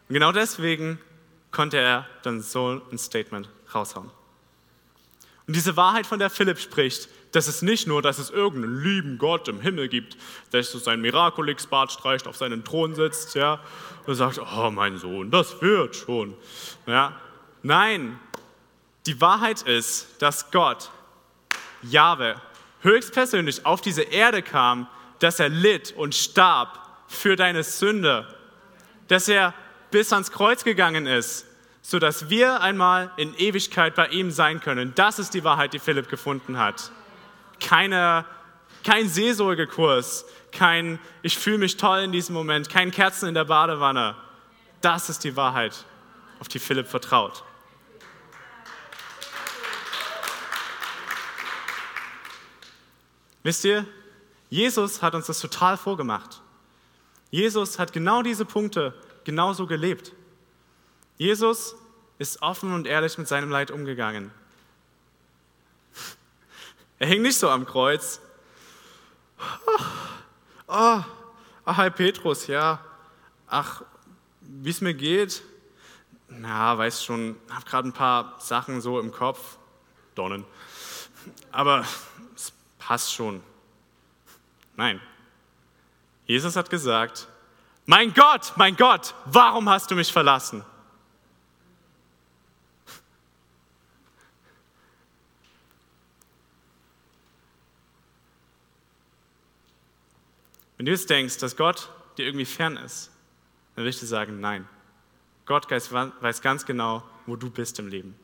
Und 0.10 0.14
genau 0.14 0.32
deswegen 0.32 1.00
konnte 1.52 1.78
er 1.78 2.06
dann 2.24 2.42
so 2.42 2.82
ein 2.92 2.98
Statement 2.98 3.50
raushauen. 3.74 4.12
Und 5.48 5.56
diese 5.56 5.78
Wahrheit, 5.78 6.06
von 6.06 6.20
der 6.20 6.30
Philipp 6.30 6.60
spricht, 6.60 7.08
das 7.32 7.48
ist 7.48 7.62
nicht 7.62 7.88
nur, 7.88 8.02
dass 8.02 8.20
es 8.20 8.30
irgendeinen 8.30 8.82
lieben 8.82 9.18
Gott 9.18 9.48
im 9.48 9.62
Himmel 9.62 9.88
gibt, 9.88 10.18
der 10.52 10.64
so 10.64 10.78
sein 10.78 11.02
Miraculix-Bart 11.02 11.92
streicht, 11.92 12.28
auf 12.28 12.36
seinen 12.36 12.66
Thron 12.66 12.96
sitzt, 12.96 13.36
ja, 13.36 13.62
und 14.06 14.16
sagt, 14.16 14.40
oh 14.40 14.72
mein 14.72 14.98
Sohn, 14.98 15.32
das 15.32 15.62
wird 15.62 15.96
schon. 15.96 16.36
Ja. 16.86 17.16
Nein, 17.64 18.20
die 19.06 19.20
Wahrheit 19.22 19.62
ist, 19.62 20.08
dass 20.20 20.52
Gott, 20.52 20.90
Jahwe, 21.82 22.42
höchstpersönlich 22.82 23.66
auf 23.66 23.80
diese 23.82 24.04
Erde 24.04 24.42
kam, 24.42 24.88
dass 25.20 25.40
er 25.40 25.50
litt 25.50 25.94
und 25.94 26.14
starb 26.14 26.80
für 27.08 27.36
deine 27.38 27.64
Sünde, 27.64 28.28
dass 29.08 29.28
er 29.30 29.54
bis 29.92 30.12
ans 30.12 30.32
Kreuz 30.32 30.64
gegangen 30.66 31.08
ist, 31.08 31.46
sodass 31.90 32.30
wir 32.30 32.60
einmal 32.60 33.12
in 33.16 33.34
Ewigkeit 33.38 33.96
bei 33.96 34.08
ihm 34.10 34.32
sein 34.32 34.60
können. 34.60 34.92
Das 34.96 35.20
ist 35.20 35.34
die 35.34 35.46
Wahrheit, 35.46 35.72
die 35.72 35.80
Philipp 35.80 36.10
gefunden 36.10 36.58
hat 36.58 36.92
keine, 37.60 38.26
kein 38.84 39.08
Seelsorgekurs, 39.08 40.26
kein 40.52 41.00
Ich 41.22 41.38
fühle 41.38 41.60
mich 41.60 41.78
toll 41.78 42.00
in 42.00 42.12
diesem 42.12 42.34
Moment, 42.34 42.70
kein 42.70 42.92
Kerzen 42.92 43.28
in 43.28 43.34
der 43.34 43.46
Badewanne. 43.46 44.16
Das 44.82 45.10
ist 45.10 45.24
die 45.24 45.36
Wahrheit, 45.36 45.86
auf 46.40 46.48
die 46.48 46.60
Philipp 46.60 46.88
vertraut. 46.88 47.44
Wisst 53.44 53.64
ihr, 53.66 53.86
Jesus 54.50 55.02
hat 55.02 55.16
uns 55.16 55.28
das 55.28 55.40
total 55.40 55.78
vorgemacht. 55.78 56.42
Jesus 57.30 57.80
hat 57.80 57.94
genau 57.94 58.22
diese 58.22 58.46
Punkte 58.46 58.94
genauso 59.24 59.68
gelebt. 59.68 60.14
Jesus 61.18 61.76
ist 62.20 62.42
offen 62.42 62.74
und 62.74 62.88
ehrlich 62.88 63.18
mit 63.18 63.28
seinem 63.28 63.50
Leid 63.50 63.72
umgegangen. 63.72 64.32
Er 67.00 67.08
hing 67.08 67.22
nicht 67.22 67.38
so 67.38 67.50
am 67.50 67.66
Kreuz. 67.66 68.20
Oh, 69.38 69.80
oh, 70.68 71.04
hi 71.66 71.90
Petrus, 71.92 72.48
ja. 72.48 72.80
Ach, 73.48 73.84
wie 74.42 74.70
es 74.70 74.82
mir 74.82 74.94
geht? 74.94 75.44
Na, 76.28 76.78
weißt 76.78 77.06
schon, 77.06 77.38
hab 77.50 77.66
gerade 77.66 77.88
ein 77.88 77.94
paar 77.94 78.36
Sachen 78.40 78.82
so 78.82 79.00
im 79.00 79.12
Kopf. 79.12 79.58
Donnen. 80.16 80.46
Aber 81.52 81.86
es 82.36 82.52
passt 82.80 83.14
schon. 83.14 83.42
Nein. 84.76 85.00
Jesus 86.26 86.56
hat 86.56 86.70
gesagt, 86.70 87.28
mein 87.86 88.14
Gott, 88.14 88.54
mein 88.58 88.76
Gott, 88.76 89.14
warum 89.26 89.70
hast 89.70 89.90
du 89.92 89.96
mich 89.96 90.12
verlassen? 90.12 90.66
Wenn 100.78 100.86
du 100.86 100.92
jetzt 100.92 101.10
denkst, 101.10 101.38
dass 101.40 101.56
Gott 101.56 101.90
dir 102.18 102.26
irgendwie 102.26 102.46
fern 102.46 102.78
ist, 102.78 103.12
dann 103.76 103.84
will 103.84 103.90
ich 103.90 104.00
dir 104.00 104.06
sagen, 104.06 104.40
nein. 104.40 104.68
Gott 105.46 105.70
weiß 105.70 106.42
ganz 106.42 106.66
genau, 106.66 107.04
wo 107.26 107.36
du 107.36 107.50
bist 107.50 107.80
im 107.80 107.88
Leben. 107.88 108.16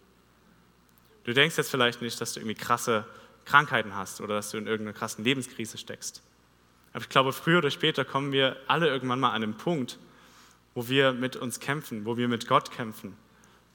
Du 1.24 1.34
denkst 1.34 1.58
jetzt 1.58 1.72
vielleicht 1.72 2.02
nicht, 2.02 2.20
dass 2.20 2.34
du 2.34 2.40
irgendwie 2.40 2.56
krasse 2.56 3.06
Krankheiten 3.46 3.96
hast 3.96 4.22
oder 4.22 4.36
dass 4.36 4.52
du 4.52 4.58
in 4.58 4.68
irgendeiner 4.68 4.98
krassen 4.98 5.24
Lebenskrise 5.24 5.78
steckst. 5.78 6.22
Aber 6.92 7.02
ich 7.02 7.10
glaube, 7.10 7.34
früher 7.34 7.60
oder 7.60 7.72
später 7.72 8.06
kommen 8.06 8.32
wir 8.32 8.58
alle 8.68 8.88
irgendwann 8.88 9.20
mal 9.20 9.32
an 9.32 9.42
den 9.42 9.56
Punkt, 9.56 9.98
wo 10.76 10.88
wir 10.88 11.14
mit 11.14 11.36
uns 11.36 11.60
kämpfen, 11.60 12.06
wo 12.06 12.18
wir 12.18 12.28
mit 12.28 12.48
Gott 12.48 12.72
kämpfen, 12.72 13.16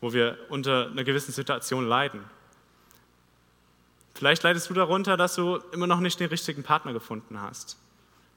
wo 0.01 0.13
wir 0.13 0.39
unter 0.51 0.89
einer 0.89 1.05
gewissen 1.05 1.33
Situation 1.33 1.87
leiden. 1.87 2.23
Vielleicht 4.15 4.43
leidest 4.43 4.69
du 4.69 4.75
darunter, 4.75 5.17
dass 5.17 5.37
du 5.37 5.57
immer 5.73 5.87
noch 5.87 6.01
nicht 6.01 6.21
den 6.21 6.29
richtigen 6.29 6.63
Partner 6.63 6.93
gefunden 6.93 7.41
hast. 7.41 7.77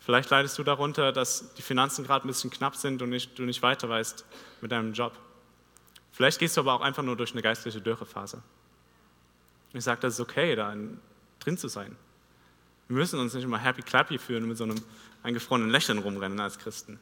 Vielleicht 0.03 0.31
leidest 0.31 0.57
du 0.57 0.63
darunter, 0.63 1.11
dass 1.11 1.53
die 1.53 1.61
Finanzen 1.61 2.03
gerade 2.03 2.25
ein 2.25 2.27
bisschen 2.27 2.49
knapp 2.49 2.75
sind 2.75 3.01
und 3.03 3.09
nicht, 3.09 3.37
du 3.37 3.43
nicht 3.43 3.61
weiter 3.61 3.87
weißt 3.87 4.25
mit 4.61 4.71
deinem 4.71 4.93
Job. 4.93 5.13
Vielleicht 6.11 6.39
gehst 6.39 6.57
du 6.57 6.61
aber 6.61 6.73
auch 6.73 6.81
einfach 6.81 7.03
nur 7.03 7.15
durch 7.15 7.31
eine 7.33 7.43
geistliche 7.43 7.79
Dürrephase. 7.79 8.41
Ich 9.73 9.83
sage, 9.83 10.01
das 10.01 10.15
ist 10.15 10.19
okay, 10.19 10.55
da 10.55 10.75
drin 11.39 11.57
zu 11.57 11.67
sein. 11.67 11.95
Wir 12.87 12.97
müssen 12.97 13.19
uns 13.19 13.33
nicht 13.33 13.43
immer 13.43 13.59
happy 13.59 13.83
clappy 13.83 14.17
fühlen 14.17 14.43
und 14.43 14.49
mit 14.49 14.57
so 14.57 14.65
einem 14.65 14.81
eingefrorenen 15.23 15.69
Lächeln 15.69 15.99
rumrennen 15.99 16.39
als 16.39 16.57
Christen. 16.57 16.99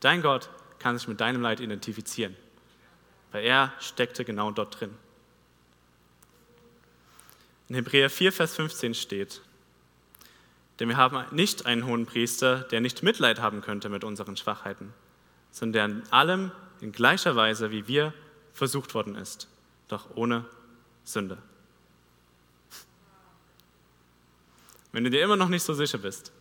Dein 0.00 0.20
Gott 0.20 0.50
kann 0.78 0.98
sich 0.98 1.08
mit 1.08 1.20
deinem 1.20 1.40
Leid 1.40 1.60
identifizieren, 1.60 2.36
weil 3.32 3.44
er 3.44 3.72
steckte 3.78 4.24
genau 4.24 4.50
dort 4.50 4.80
drin. 4.80 4.94
In 7.68 7.76
Hebräer 7.76 8.10
4, 8.10 8.32
Vers 8.32 8.56
15 8.56 8.94
steht, 8.94 9.40
denn 10.78 10.88
wir 10.88 10.96
haben 10.96 11.24
nicht 11.34 11.66
einen 11.66 11.86
hohen 11.86 12.06
Priester, 12.06 12.60
der 12.60 12.80
nicht 12.80 13.02
Mitleid 13.02 13.40
haben 13.40 13.60
könnte 13.60 13.88
mit 13.88 14.04
unseren 14.04 14.36
Schwachheiten, 14.36 14.92
sondern 15.50 15.72
der 15.72 15.84
in 15.84 16.12
allem 16.12 16.52
in 16.80 16.92
gleicher 16.92 17.36
Weise 17.36 17.70
wie 17.70 17.86
wir 17.86 18.12
versucht 18.52 18.94
worden 18.94 19.14
ist, 19.14 19.48
doch 19.88 20.16
ohne 20.16 20.44
Sünde. 21.04 21.38
Wenn 24.92 25.04
du 25.04 25.10
dir 25.10 25.22
immer 25.22 25.36
noch 25.36 25.48
nicht 25.48 25.62
so 25.62 25.74
sicher 25.74 25.98
bist, 25.98 26.32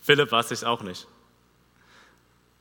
Philipp 0.00 0.30
war 0.30 0.40
es 0.40 0.50
sich 0.50 0.64
auch 0.64 0.82
nicht. 0.82 1.06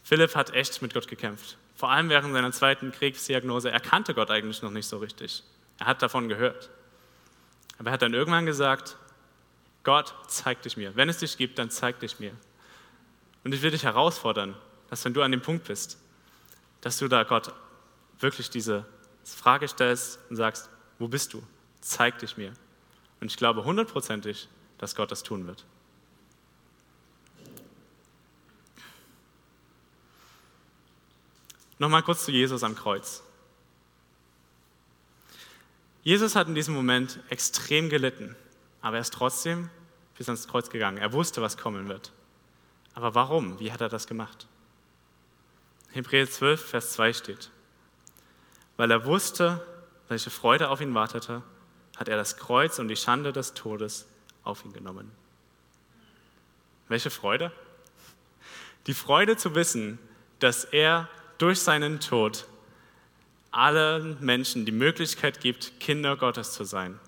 Philipp 0.04 0.36
hat 0.36 0.54
echt 0.54 0.82
mit 0.82 0.94
Gott 0.94 1.08
gekämpft. 1.08 1.58
Vor 1.76 1.92
allem 1.92 2.10
während 2.10 2.34
seiner 2.34 2.52
zweiten 2.52 2.92
Kriegsdiagnose. 2.92 3.70
Er 3.70 3.80
kannte 3.80 4.14
Gott 4.14 4.32
eigentlich 4.32 4.62
noch 4.62 4.72
nicht 4.72 4.88
so 4.88 4.98
richtig. 4.98 5.44
Er 5.80 5.88
hat 5.88 6.02
davon 6.02 6.30
gehört. 6.30 6.70
Aber 7.78 7.90
er 7.90 7.94
hat 7.94 8.02
dann 8.02 8.14
irgendwann 8.14 8.46
gesagt, 8.46 8.96
Gott, 9.84 10.16
zeig 10.28 10.62
dich 10.62 10.78
mir. 10.78 10.96
Wenn 10.96 11.10
es 11.10 11.18
dich 11.18 11.38
gibt, 11.38 11.60
dann 11.60 11.70
zeig 11.70 12.00
dich 12.00 12.20
mir. 12.20 12.34
Und 13.44 13.54
ich 13.54 13.62
will 13.62 13.72
dich 13.72 13.84
herausfordern, 13.84 14.56
dass 14.90 15.04
wenn 15.04 15.14
du 15.14 15.22
an 15.22 15.32
dem 15.32 15.42
Punkt 15.42 15.66
bist, 15.66 15.98
dass 16.82 16.98
du 16.98 17.08
da 17.08 17.24
Gott 17.24 17.54
wirklich 18.20 18.50
diese 18.50 18.86
Frage 19.24 19.68
stellst 19.68 20.20
und 20.30 20.36
sagst, 20.36 20.70
wo 21.00 21.08
bist 21.08 21.34
du? 21.34 21.44
Zeig 21.82 22.20
dich 22.20 22.38
mir. 22.38 22.54
Und 23.20 23.32
ich 23.32 23.38
glaube 23.38 23.66
hundertprozentig, 23.66 24.48
dass 24.78 24.96
Gott 24.96 25.12
das 25.12 25.24
tun 25.24 25.48
wird. 25.48 25.66
Nochmal 31.80 32.04
kurz 32.04 32.26
zu 32.26 32.32
Jesus 32.32 32.64
am 32.64 32.76
Kreuz. 32.76 33.24
Jesus 36.04 36.36
hat 36.36 36.48
in 36.48 36.56
diesem 36.56 36.74
Moment 36.74 37.20
extrem 37.30 37.90
gelitten, 37.90 38.36
aber 38.84 38.98
er 38.98 39.02
ist 39.02 39.14
trotzdem 39.14 39.72
bis 40.18 40.28
ans 40.30 40.48
Kreuz 40.48 40.70
gegangen. 40.70 40.98
Er 40.98 41.14
wusste, 41.14 41.42
was 41.42 41.58
kommen 41.58 41.88
wird. 41.88 42.12
Aber 42.94 43.16
warum? 43.16 43.60
Wie 43.60 43.72
hat 43.72 43.82
er 43.82 43.90
das 43.90 44.06
gemacht? 44.06 44.46
Hebräer 45.92 46.30
12, 46.30 46.70
Vers 46.70 46.94
2 46.94 47.14
steht, 47.14 47.50
weil 48.78 48.92
er 48.92 49.06
wusste, 49.06 49.66
welche 50.10 50.30
Freude 50.30 50.70
auf 50.70 50.82
ihn 50.82 50.94
wartete, 50.94 51.42
hat 51.98 52.10
er 52.10 52.18
das 52.18 52.38
Kreuz 52.38 52.78
und 52.78 52.88
die 52.88 52.96
Schande 52.96 53.32
des 53.32 53.54
Todes 53.54 54.06
auf 54.44 54.66
ihn 54.66 54.74
genommen. 54.74 55.12
Welche 56.90 57.10
Freude? 57.10 57.52
Die 58.88 58.94
Freude 58.94 59.38
zu 59.38 59.56
wissen, 59.56 59.98
dass 60.40 60.66
er 60.66 61.08
durch 61.38 61.62
seinen 61.62 62.00
Tod 62.00 62.48
allen 63.52 64.18
Menschen 64.20 64.66
die 64.66 64.72
Möglichkeit 64.72 65.40
gibt, 65.40 65.80
Kinder 65.80 66.18
Gottes 66.18 66.52
zu 66.52 66.66
sein. 66.66 67.00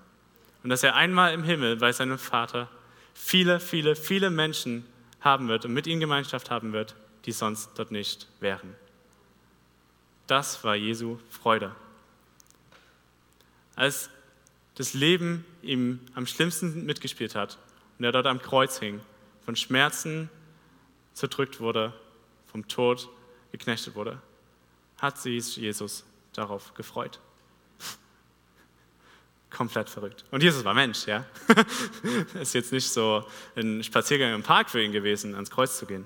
Und 0.66 0.70
dass 0.70 0.82
er 0.82 0.96
einmal 0.96 1.32
im 1.32 1.44
Himmel 1.44 1.76
bei 1.76 1.92
seinem 1.92 2.18
Vater 2.18 2.68
viele, 3.14 3.60
viele, 3.60 3.94
viele 3.94 4.30
Menschen 4.30 4.84
haben 5.20 5.46
wird 5.46 5.64
und 5.64 5.72
mit 5.72 5.86
ihnen 5.86 6.00
Gemeinschaft 6.00 6.50
haben 6.50 6.72
wird, 6.72 6.96
die 7.24 7.30
sonst 7.30 7.70
dort 7.76 7.92
nicht 7.92 8.26
wären. 8.40 8.74
Das 10.26 10.64
war 10.64 10.74
Jesu 10.74 11.20
Freude. 11.30 11.72
Als 13.76 14.10
das 14.74 14.92
Leben 14.92 15.44
ihm 15.62 16.00
am 16.16 16.26
schlimmsten 16.26 16.84
mitgespielt 16.84 17.36
hat 17.36 17.58
und 18.00 18.04
er 18.04 18.10
dort 18.10 18.26
am 18.26 18.42
Kreuz 18.42 18.80
hing, 18.80 19.00
von 19.44 19.54
Schmerzen 19.54 20.28
zerdrückt 21.12 21.60
wurde, 21.60 21.92
vom 22.50 22.66
Tod 22.66 23.08
geknechtet 23.52 23.94
wurde, 23.94 24.20
hat 24.98 25.16
sich 25.16 25.58
Jesus 25.58 26.04
darauf 26.32 26.74
gefreut. 26.74 27.20
Komplett 29.56 29.88
verrückt. 29.88 30.22
Und 30.30 30.42
Jesus 30.42 30.64
war 30.64 30.74
Mensch, 30.74 31.06
ja. 31.06 31.24
ist 32.40 32.52
jetzt 32.52 32.72
nicht 32.72 32.90
so 32.90 33.24
ein 33.56 33.82
Spaziergang 33.82 34.34
im 34.34 34.42
Park 34.42 34.68
für 34.68 34.82
ihn 34.82 34.92
gewesen, 34.92 35.34
ans 35.34 35.50
Kreuz 35.50 35.78
zu 35.78 35.86
gehen. 35.86 36.04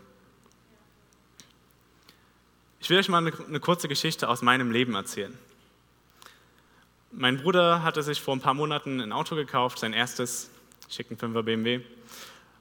Ich 2.79 2.89
will 2.89 2.99
euch 2.99 3.09
mal 3.09 3.19
eine, 3.19 3.33
eine 3.49 3.59
kurze 3.59 3.89
Geschichte 3.89 4.29
aus 4.29 4.41
meinem 4.41 4.71
Leben 4.71 4.95
erzählen. 4.95 5.37
Mein 7.11 7.39
Bruder 7.39 7.83
hatte 7.83 8.05
sich 8.05 8.21
vor 8.21 8.37
ein 8.37 8.41
paar 8.41 8.55
Monaten 8.55 9.01
ein 9.01 9.11
Auto 9.11 9.35
gekauft, 9.35 9.81
sein 9.81 9.95
erstes, 9.95 10.49
schicken 10.89 11.17
5er 11.17 11.43
BMW. 11.43 11.77
Und 11.77 11.85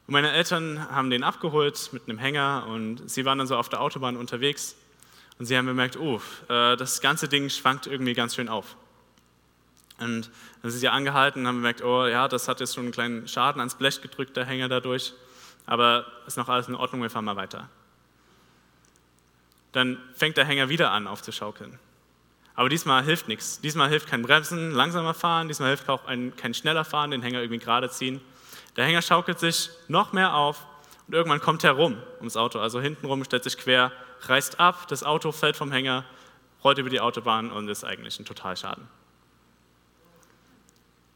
meine 0.08 0.32
Eltern 0.32 0.90
haben 0.90 1.12
den 1.12 1.24
abgeholt 1.24 1.92
mit 1.94 2.10
einem 2.10 2.18
Hänger 2.18 2.66
und 2.68 3.08
sie 3.08 3.26
waren 3.26 3.38
dann 3.38 3.46
so 3.46 3.56
auf 3.56 3.70
der 3.70 3.80
Autobahn 3.80 4.18
unterwegs 4.18 4.76
und 5.38 5.46
sie 5.46 5.56
haben 5.56 5.68
bemerkt, 5.68 5.98
oh, 5.98 6.20
das 6.48 7.00
ganze 7.02 7.28
Ding 7.28 7.48
schwankt 7.52 7.86
irgendwie 7.86 8.16
ganz 8.16 8.34
schön 8.34 8.50
auf. 8.50 8.76
Und 10.00 10.30
dann 10.62 10.72
sind 10.72 10.80
sie 10.80 10.88
angehalten 10.88 11.42
und 11.42 11.48
haben 11.48 11.58
bemerkt, 11.58 11.84
oh 11.84 12.08
ja, 12.08 12.28
das 12.28 12.48
hat 12.48 12.60
jetzt 12.60 12.76
schon 12.76 12.86
einen 12.86 12.92
kleinen 12.92 13.28
Schaden 13.28 13.60
ans 13.60 13.76
Blech 13.76 14.02
gedrückt, 14.02 14.38
der 14.38 14.46
Hänger 14.46 14.70
dadurch, 14.70 15.14
aber 15.66 16.06
ist 16.26 16.38
noch 16.38 16.48
alles 16.48 16.68
in 16.68 16.76
Ordnung, 16.76 17.02
wir 17.02 17.10
fahren 17.10 17.26
mal 17.26 17.36
weiter. 17.36 17.70
Dann 19.72 19.98
fängt 20.16 20.38
der 20.38 20.46
Hänger 20.46 20.70
wieder 20.70 20.92
an 20.92 21.06
aufzuschaukeln. 21.06 21.78
Aber 22.56 22.70
diesmal 22.70 23.04
hilft 23.04 23.28
nichts. 23.28 23.62
Diesmal 23.62 23.90
hilft 23.90 24.08
kein 24.08 24.22
Bremsen, 24.22 24.72
langsamer 24.72 25.14
fahren, 25.14 25.48
diesmal 25.48 25.70
hilft 25.70 25.88
auch 25.90 26.06
ein, 26.06 26.36
kein 26.36 26.54
schneller 26.54 26.84
fahren, 26.84 27.12
den 27.12 27.22
Hänger 27.22 27.40
irgendwie 27.40 27.60
gerade 27.60 27.90
ziehen. 27.90 28.20
Der 28.76 28.86
Hänger 28.86 29.02
schaukelt 29.02 29.40
sich 29.40 29.70
noch 29.88 30.14
mehr 30.14 30.34
auf 30.36 30.66
und 31.08 31.14
irgendwann 31.14 31.42
kommt 31.42 31.64
er 31.64 31.72
rum 31.72 31.98
ums 32.20 32.38
Auto, 32.38 32.60
also 32.60 32.80
hintenrum, 32.80 33.24
stellt 33.24 33.44
sich 33.44 33.58
quer, 33.58 33.92
reißt 34.22 34.60
ab, 34.60 34.88
das 34.88 35.04
Auto 35.04 35.32
fällt 35.32 35.58
vom 35.58 35.72
Hänger, 35.72 36.06
rollt 36.64 36.78
über 36.78 36.90
die 36.90 37.00
Autobahn 37.00 37.52
und 37.52 37.68
ist 37.68 37.84
eigentlich 37.84 38.20
ein 38.20 38.26
Totalschaden. 38.26 38.88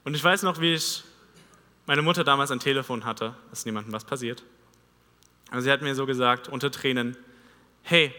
Und 0.04 0.16
ich 0.16 0.24
weiß 0.24 0.44
noch, 0.44 0.60
wie 0.60 0.74
ich 0.74 1.04
meine 1.86 2.02
Mutter 2.02 2.24
damals 2.24 2.52
ein 2.52 2.60
Telefon 2.60 3.06
hatte, 3.06 3.36
dass 3.50 3.66
niemandem 3.66 3.94
was 3.94 4.06
passiert. 4.06 4.44
Und 5.52 5.62
sie 5.62 5.72
hat 5.72 5.82
mir 5.82 5.96
so 5.96 6.06
gesagt, 6.06 6.50
unter 6.50 6.72
Tränen, 6.72 7.18
hey, 7.84 8.13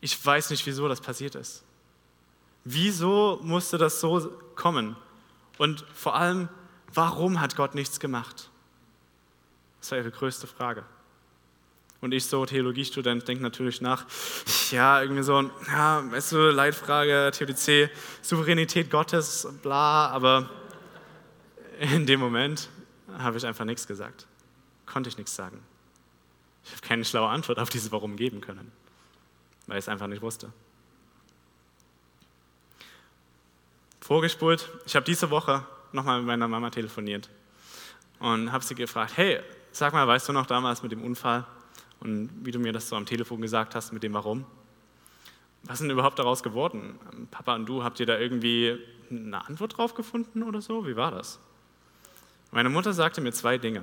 ich 0.00 0.24
weiß 0.24 0.50
nicht, 0.50 0.64
wieso 0.66 0.88
das 0.88 1.00
passiert 1.00 1.34
ist. 1.34 1.64
Wieso 2.64 3.40
musste 3.42 3.78
das 3.78 4.00
so 4.00 4.32
kommen? 4.54 4.96
Und 5.58 5.84
vor 5.94 6.14
allem, 6.14 6.48
warum 6.94 7.40
hat 7.40 7.56
Gott 7.56 7.74
nichts 7.74 8.00
gemacht? 8.00 8.50
Das 9.80 9.90
war 9.90 9.98
ihre 9.98 10.10
größte 10.10 10.46
Frage. 10.46 10.84
Und 12.00 12.12
ich 12.12 12.26
so, 12.26 12.46
Theologiestudent, 12.46 13.26
denke 13.26 13.42
natürlich 13.42 13.80
nach, 13.80 14.06
ja, 14.70 15.02
irgendwie 15.02 15.24
so, 15.24 15.50
ja, 15.66 16.10
weißt 16.10 16.32
du, 16.32 16.36
Leitfrage, 16.50 17.32
Theodizee, 17.32 17.90
Souveränität 18.22 18.88
Gottes, 18.88 19.48
bla, 19.62 20.08
aber 20.08 20.48
in 21.78 22.06
dem 22.06 22.20
Moment 22.20 22.68
habe 23.18 23.38
ich 23.38 23.46
einfach 23.46 23.64
nichts 23.64 23.86
gesagt. 23.86 24.26
Konnte 24.86 25.08
ich 25.08 25.18
nichts 25.18 25.34
sagen. 25.34 25.60
Ich 26.64 26.72
habe 26.72 26.82
keine 26.82 27.04
schlaue 27.04 27.28
Antwort 27.28 27.58
auf 27.58 27.70
dieses 27.70 27.92
Warum 27.92 28.16
geben 28.16 28.40
können, 28.40 28.70
weil 29.66 29.78
ich 29.78 29.84
es 29.84 29.88
einfach 29.88 30.06
nicht 30.06 30.22
wusste. 30.22 30.52
Vorgespult, 34.00 34.70
ich 34.86 34.96
habe 34.96 35.04
diese 35.04 35.30
Woche 35.30 35.66
nochmal 35.92 36.18
mit 36.18 36.26
meiner 36.26 36.48
Mama 36.48 36.70
telefoniert 36.70 37.28
und 38.18 38.52
habe 38.52 38.64
sie 38.64 38.74
gefragt, 38.74 39.16
hey, 39.16 39.40
Sag 39.78 39.92
mal, 39.92 40.06
weißt 40.08 40.28
du 40.28 40.32
noch 40.32 40.46
damals 40.46 40.82
mit 40.82 40.92
dem 40.92 41.04
Unfall 41.04 41.44
und 42.00 42.30
wie 42.42 42.50
du 42.50 42.58
mir 42.58 42.72
das 42.72 42.88
so 42.88 42.96
am 42.96 43.06
Telefon 43.06 43.40
gesagt 43.40 43.74
hast 43.74 43.92
mit 43.92 44.02
dem 44.02 44.14
Warum? 44.14 44.44
Was 45.64 45.74
ist 45.74 45.82
denn 45.82 45.90
überhaupt 45.90 46.18
daraus 46.18 46.42
geworden? 46.42 46.98
Papa 47.30 47.54
und 47.54 47.66
du, 47.66 47.84
habt 47.84 48.00
ihr 48.00 48.06
da 48.06 48.18
irgendwie 48.18 48.78
eine 49.10 49.46
Antwort 49.46 49.76
drauf 49.76 49.94
gefunden 49.94 50.42
oder 50.42 50.60
so? 50.60 50.86
Wie 50.86 50.96
war 50.96 51.10
das? 51.10 51.38
Meine 52.50 52.70
Mutter 52.70 52.92
sagte 52.92 53.20
mir 53.20 53.32
zwei 53.32 53.58
Dinge. 53.58 53.82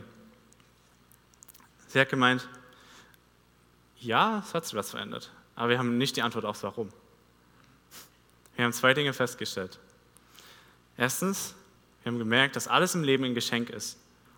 Sie 1.87 1.99
hat 1.99 2.09
gemeint, 2.09 2.47
ja, 3.99 4.43
es 4.45 4.53
hat 4.53 4.65
sich 4.65 4.75
was 4.75 4.89
verändert, 4.89 5.31
aber 5.55 5.69
wir 5.69 5.77
haben 5.77 5.97
nicht 5.97 6.15
die 6.15 6.21
Antwort 6.21 6.45
aufs 6.45 6.63
Warum. 6.63 6.89
Wir 8.55 8.65
haben 8.65 8.73
zwei 8.73 8.93
Dinge 8.93 9.13
festgestellt. 9.13 9.79
Erstens, 10.97 11.55
wir 12.03 12.11
haben 12.11 12.19
gemerkt, 12.19 12.55
dass 12.55 12.67
alles 12.67 12.95
im 12.95 13.03
Leben 13.03 13.23
ein 13.23 13.35
Geschenk 13.35 13.69
ist 13.69 13.97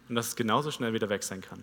und 0.10 0.16
dass 0.16 0.30
es 0.30 0.36
genauso 0.36 0.72
schnell 0.72 0.94
wieder 0.94 1.10
weg 1.10 1.24
sein 1.24 1.42
kann. 1.42 1.62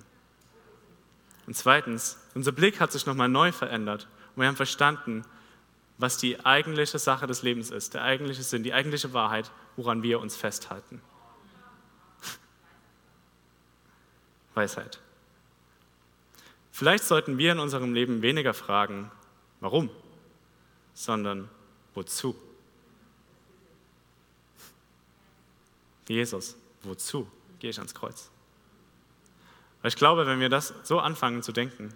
Und 1.46 1.56
zweitens, 1.56 2.18
unser 2.34 2.52
Blick 2.52 2.80
hat 2.80 2.92
sich 2.92 3.06
nochmal 3.06 3.28
neu 3.28 3.52
verändert 3.52 4.08
und 4.34 4.42
wir 4.42 4.48
haben 4.48 4.56
verstanden, 4.56 5.24
was 5.98 6.16
die 6.16 6.44
eigentliche 6.44 6.98
Sache 6.98 7.26
des 7.26 7.42
Lebens 7.42 7.70
ist, 7.70 7.94
der 7.94 8.02
eigentliche 8.02 8.42
Sinn, 8.42 8.62
die 8.62 8.72
eigentliche 8.72 9.12
Wahrheit, 9.12 9.50
woran 9.76 10.02
wir 10.02 10.20
uns 10.20 10.36
festhalten. 10.36 11.00
Weisheit. 14.54 15.00
Vielleicht 16.72 17.04
sollten 17.04 17.38
wir 17.38 17.52
in 17.52 17.60
unserem 17.60 17.94
Leben 17.94 18.22
weniger 18.22 18.54
fragen, 18.54 19.10
warum, 19.60 19.90
sondern 20.92 21.48
wozu. 21.94 22.34
Jesus, 26.08 26.56
wozu 26.82 27.28
gehe 27.60 27.70
ich 27.70 27.78
ans 27.78 27.94
Kreuz? 27.94 28.30
Weil 29.80 29.90
ich 29.90 29.96
glaube, 29.96 30.26
wenn 30.26 30.40
wir 30.40 30.48
das 30.48 30.74
so 30.82 30.98
anfangen 30.98 31.42
zu 31.42 31.52
denken, 31.52 31.94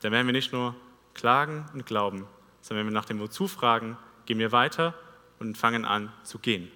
dann 0.00 0.12
werden 0.12 0.26
wir 0.26 0.32
nicht 0.32 0.52
nur 0.52 0.74
klagen 1.14 1.66
und 1.74 1.86
glauben, 1.86 2.26
sondern 2.60 2.86
wenn 2.86 2.92
wir 2.92 2.98
nach 2.98 3.06
dem 3.06 3.20
Wozu 3.20 3.48
fragen, 3.48 3.96
gehen 4.26 4.38
wir 4.38 4.52
weiter 4.52 4.94
und 5.38 5.58
fangen 5.58 5.84
an 5.84 6.12
zu 6.24 6.38
gehen. 6.38 6.70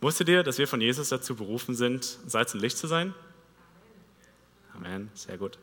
Wusstet 0.00 0.28
ihr, 0.28 0.42
dass 0.42 0.58
wir 0.58 0.68
von 0.68 0.80
Jesus 0.80 1.08
dazu 1.08 1.34
berufen 1.34 1.74
sind, 1.74 2.04
Salz 2.26 2.54
und 2.54 2.60
Licht 2.60 2.76
zu 2.76 2.86
sein? 2.86 3.14
Amen, 4.74 5.10
sehr 5.14 5.38
gut. 5.38 5.58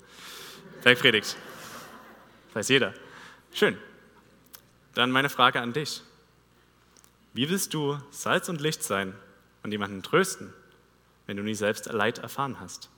Bergpredigt. 0.83 1.37
Weiß 2.53 2.69
jeder. 2.69 2.93
Schön. 3.53 3.77
Dann 4.95 5.11
meine 5.11 5.29
Frage 5.29 5.61
an 5.61 5.73
dich. 5.73 6.01
Wie 7.33 7.49
willst 7.49 7.73
du 7.73 7.97
Salz 8.11 8.49
und 8.49 8.61
Licht 8.61 8.83
sein 8.83 9.13
und 9.63 9.71
jemanden 9.71 10.03
trösten, 10.03 10.53
wenn 11.25 11.37
du 11.37 11.43
nie 11.43 11.55
selbst 11.55 11.85
Leid 11.91 12.19
erfahren 12.19 12.59
hast? 12.59 12.89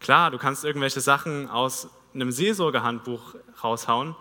Klar, 0.00 0.30
du 0.30 0.38
kannst 0.38 0.64
irgendwelche 0.64 1.00
Sachen 1.00 1.48
aus 1.48 1.88
einem 2.14 2.30
Seelsorgehandbuch 2.30 3.34
raushauen, 3.62 4.14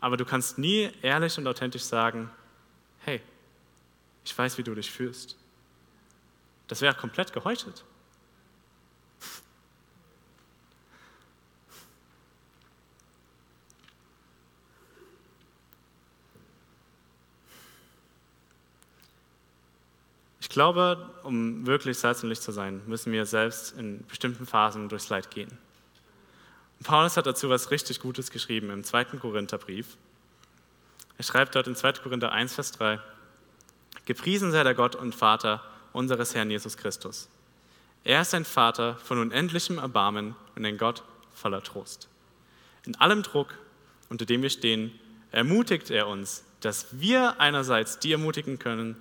aber 0.00 0.16
du 0.16 0.24
kannst 0.24 0.58
nie 0.58 0.90
ehrlich 1.02 1.38
und 1.38 1.46
authentisch 1.46 1.82
sagen, 1.82 2.30
hey, 3.00 3.20
ich 4.28 4.36
weiß, 4.36 4.58
wie 4.58 4.62
du 4.62 4.74
dich 4.74 4.90
fühlst. 4.90 5.36
Das 6.66 6.82
wäre 6.82 6.94
komplett 6.94 7.32
geheuchelt. 7.32 7.82
Ich 20.40 20.50
glaube, 20.50 21.10
um 21.22 21.66
wirklich 21.66 21.98
Salz 21.98 22.22
und 22.22 22.28
Licht 22.28 22.42
zu 22.42 22.52
sein, 22.52 22.82
müssen 22.86 23.12
wir 23.12 23.24
selbst 23.24 23.78
in 23.78 24.04
bestimmten 24.06 24.46
Phasen 24.46 24.90
durchs 24.90 25.08
Leid 25.08 25.30
gehen. 25.30 25.56
Paulus 26.84 27.16
hat 27.16 27.26
dazu 27.26 27.48
was 27.48 27.70
richtig 27.70 28.00
Gutes 28.00 28.30
geschrieben 28.30 28.68
im 28.68 28.84
zweiten 28.84 29.18
Korintherbrief. 29.18 29.96
Er 31.16 31.24
schreibt 31.24 31.54
dort 31.54 31.66
in 31.66 31.74
2. 31.74 31.92
Korinther 31.94 32.30
1, 32.32 32.54
Vers 32.54 32.72
3, 32.72 33.00
Gepriesen 34.08 34.52
sei 34.52 34.64
der 34.64 34.74
Gott 34.74 34.94
und 34.94 35.14
Vater 35.14 35.62
unseres 35.92 36.34
Herrn 36.34 36.50
Jesus 36.50 36.78
Christus. 36.78 37.28
Er 38.04 38.22
ist 38.22 38.32
ein 38.32 38.46
Vater 38.46 38.96
von 38.96 39.18
unendlichem 39.18 39.76
Erbarmen 39.76 40.34
und 40.56 40.64
ein 40.64 40.78
Gott 40.78 41.02
voller 41.34 41.62
Trost. 41.62 42.08
In 42.86 42.96
allem 42.96 43.22
Druck, 43.22 43.58
unter 44.08 44.24
dem 44.24 44.40
wir 44.40 44.48
stehen, 44.48 44.98
ermutigt 45.30 45.90
er 45.90 46.08
uns, 46.08 46.42
dass 46.60 46.86
wir 46.98 47.38
einerseits 47.38 47.98
die 47.98 48.10
ermutigen 48.10 48.58
können, 48.58 48.96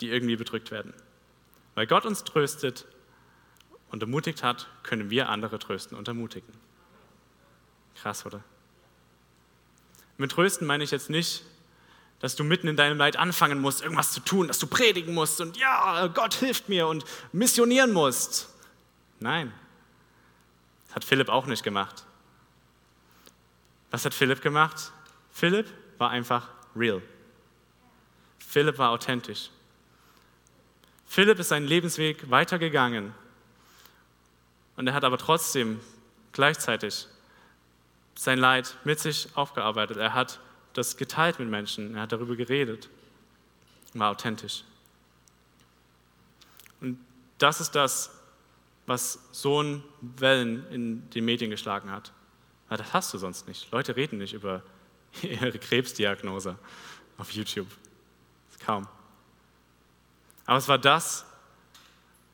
die 0.00 0.10
irgendwie 0.10 0.34
bedrückt 0.34 0.72
werden. 0.72 0.92
Weil 1.76 1.86
Gott 1.86 2.04
uns 2.04 2.24
tröstet 2.24 2.84
und 3.92 4.02
ermutigt 4.02 4.42
hat, 4.42 4.66
können 4.82 5.08
wir 5.08 5.28
andere 5.28 5.60
trösten 5.60 5.96
und 5.96 6.08
ermutigen. 6.08 6.52
Krass, 7.94 8.26
oder? 8.26 8.42
Mit 10.16 10.32
trösten 10.32 10.66
meine 10.66 10.82
ich 10.82 10.90
jetzt 10.90 11.10
nicht, 11.10 11.44
dass 12.22 12.36
du 12.36 12.44
mitten 12.44 12.68
in 12.68 12.76
deinem 12.76 12.96
Leid 12.98 13.16
anfangen 13.16 13.60
musst, 13.60 13.82
irgendwas 13.82 14.12
zu 14.12 14.20
tun, 14.20 14.46
dass 14.46 14.60
du 14.60 14.68
predigen 14.68 15.12
musst 15.12 15.40
und 15.40 15.56
ja, 15.56 16.06
Gott 16.06 16.34
hilft 16.34 16.68
mir 16.68 16.86
und 16.86 17.04
missionieren 17.32 17.92
musst. 17.92 18.48
Nein, 19.18 19.52
das 20.86 20.94
hat 20.94 21.04
Philipp 21.04 21.28
auch 21.28 21.46
nicht 21.46 21.64
gemacht. 21.64 22.06
Was 23.90 24.04
hat 24.04 24.14
Philipp 24.14 24.40
gemacht? 24.40 24.92
Philipp 25.32 25.66
war 25.98 26.10
einfach 26.10 26.48
real. 26.76 27.02
Philipp 28.38 28.78
war 28.78 28.90
authentisch. 28.90 29.50
Philipp 31.06 31.40
ist 31.40 31.48
seinen 31.48 31.66
Lebensweg 31.66 32.30
weitergegangen 32.30 33.12
und 34.76 34.86
er 34.86 34.94
hat 34.94 35.02
aber 35.02 35.18
trotzdem 35.18 35.80
gleichzeitig 36.30 37.08
sein 38.14 38.38
Leid 38.38 38.76
mit 38.84 39.00
sich 39.00 39.28
aufgearbeitet. 39.34 39.96
Er 39.96 40.14
hat 40.14 40.38
das 40.72 40.96
geteilt 40.96 41.38
mit 41.38 41.48
Menschen, 41.48 41.94
er 41.94 42.02
hat 42.02 42.12
darüber 42.12 42.36
geredet, 42.36 42.88
war 43.94 44.10
authentisch. 44.10 44.64
Und 46.80 46.98
das 47.38 47.60
ist 47.60 47.72
das, 47.72 48.10
was 48.86 49.18
so 49.32 49.62
ein 49.62 49.84
Wellen 50.00 50.66
in 50.70 51.10
den 51.10 51.24
Medien 51.24 51.50
geschlagen 51.50 51.90
hat. 51.90 52.12
Weil 52.68 52.78
das 52.78 52.92
hast 52.92 53.14
du 53.14 53.18
sonst 53.18 53.46
nicht. 53.46 53.70
Leute 53.70 53.96
reden 53.96 54.18
nicht 54.18 54.32
über 54.32 54.62
ihre 55.22 55.58
Krebsdiagnose 55.58 56.56
auf 57.18 57.30
YouTube. 57.32 57.68
Kaum. 58.64 58.86
Aber 60.46 60.58
es 60.58 60.68
war 60.68 60.78
das, 60.78 61.26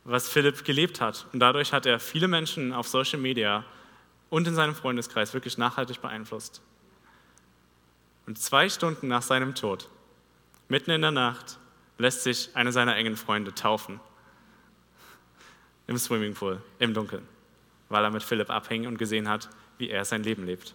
was 0.04 0.28
Philipp 0.28 0.64
gelebt 0.64 1.00
hat. 1.00 1.26
Und 1.32 1.40
dadurch 1.40 1.72
hat 1.72 1.86
er 1.86 2.00
viele 2.00 2.28
Menschen 2.28 2.72
auf 2.72 2.88
Social 2.88 3.18
Media 3.18 3.64
und 4.30 4.46
in 4.46 4.54
seinem 4.54 4.74
Freundeskreis 4.74 5.34
wirklich 5.34 5.58
nachhaltig 5.58 6.00
beeinflusst. 6.00 6.62
Und 8.28 8.38
zwei 8.38 8.68
Stunden 8.68 9.08
nach 9.08 9.22
seinem 9.22 9.54
Tod, 9.54 9.88
mitten 10.68 10.90
in 10.90 11.00
der 11.00 11.12
Nacht, 11.12 11.56
lässt 11.96 12.24
sich 12.24 12.54
einer 12.54 12.72
seiner 12.72 12.94
engen 12.94 13.16
Freunde 13.16 13.54
taufen. 13.54 14.00
Im 15.86 15.96
Swimmingpool, 15.96 16.60
im 16.78 16.92
Dunkeln, 16.92 17.26
weil 17.88 18.04
er 18.04 18.10
mit 18.10 18.22
Philipp 18.22 18.50
abhing 18.50 18.86
und 18.86 18.98
gesehen 18.98 19.30
hat, 19.30 19.48
wie 19.78 19.88
er 19.88 20.04
sein 20.04 20.24
Leben 20.24 20.44
lebt. 20.44 20.74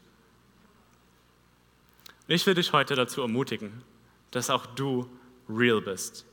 Ich 2.25 2.43
will 2.47 2.55
dich 2.55 2.73
heute 2.73 2.95
dazu 2.95 3.21
ermutigen, 3.21 3.83
dass 4.31 4.49
auch 4.49 4.65
du 4.65 5.07
real 5.47 5.79
bist 5.79 6.25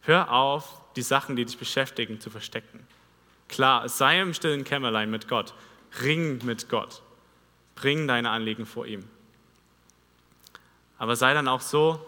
Hör 0.00 0.32
auf, 0.32 0.80
die 0.96 1.02
Sachen, 1.02 1.36
die 1.36 1.44
dich 1.44 1.58
beschäftigen, 1.58 2.20
zu 2.20 2.30
verstecken. 2.30 2.86
Klar, 3.48 3.86
sei 3.90 4.18
im 4.18 4.32
stillen 4.32 4.64
Kämmerlein 4.64 5.10
mit 5.10 5.28
Gott. 5.28 5.52
Ring 6.02 6.42
mit 6.42 6.70
Gott. 6.70 7.02
Bring 7.74 8.08
deine 8.08 8.30
Anliegen 8.30 8.64
vor 8.64 8.86
ihm. 8.86 9.04
Aber 11.02 11.16
sei 11.16 11.34
dann 11.34 11.48
auch 11.48 11.62
so 11.62 11.98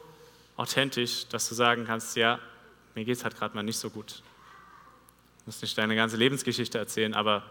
authentisch, 0.56 1.26
dass 1.26 1.48
du 1.48 1.56
sagen 1.56 1.84
kannst, 1.84 2.14
ja, 2.14 2.38
mir 2.94 3.04
geht 3.04 3.16
es 3.16 3.24
halt 3.24 3.36
gerade 3.36 3.52
mal 3.56 3.64
nicht 3.64 3.78
so 3.78 3.90
gut. 3.90 4.22
Du 5.38 5.46
musst 5.46 5.62
nicht 5.62 5.76
deine 5.76 5.96
ganze 5.96 6.16
Lebensgeschichte 6.16 6.78
erzählen, 6.78 7.12
aber 7.12 7.42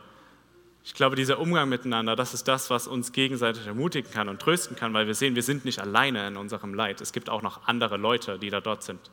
ich 0.86 0.94
glaube, 0.94 1.18
dieser 1.18 1.40
Umgang 1.40 1.68
miteinander, 1.68 2.16
das 2.16 2.34
ist 2.34 2.48
das, 2.48 2.70
was 2.70 2.88
uns 2.88 3.12
gegenseitig 3.12 3.68
ermutigen 3.68 4.10
kann 4.10 4.30
und 4.30 4.42
trösten 4.42 4.78
kann, 4.78 4.94
weil 4.94 5.06
wir 5.06 5.16
sehen, 5.16 5.36
wir 5.36 5.44
sind 5.44 5.66
nicht 5.66 5.80
alleine 5.80 6.30
in 6.30 6.38
unserem 6.38 6.74
Leid. 6.74 7.02
Es 7.02 7.12
gibt 7.12 7.30
auch 7.30 7.42
noch 7.42 7.68
andere 7.68 7.98
Leute, 7.98 8.40
die 8.40 8.50
da 8.50 8.62
dort 8.62 8.82
sind. 8.82 9.12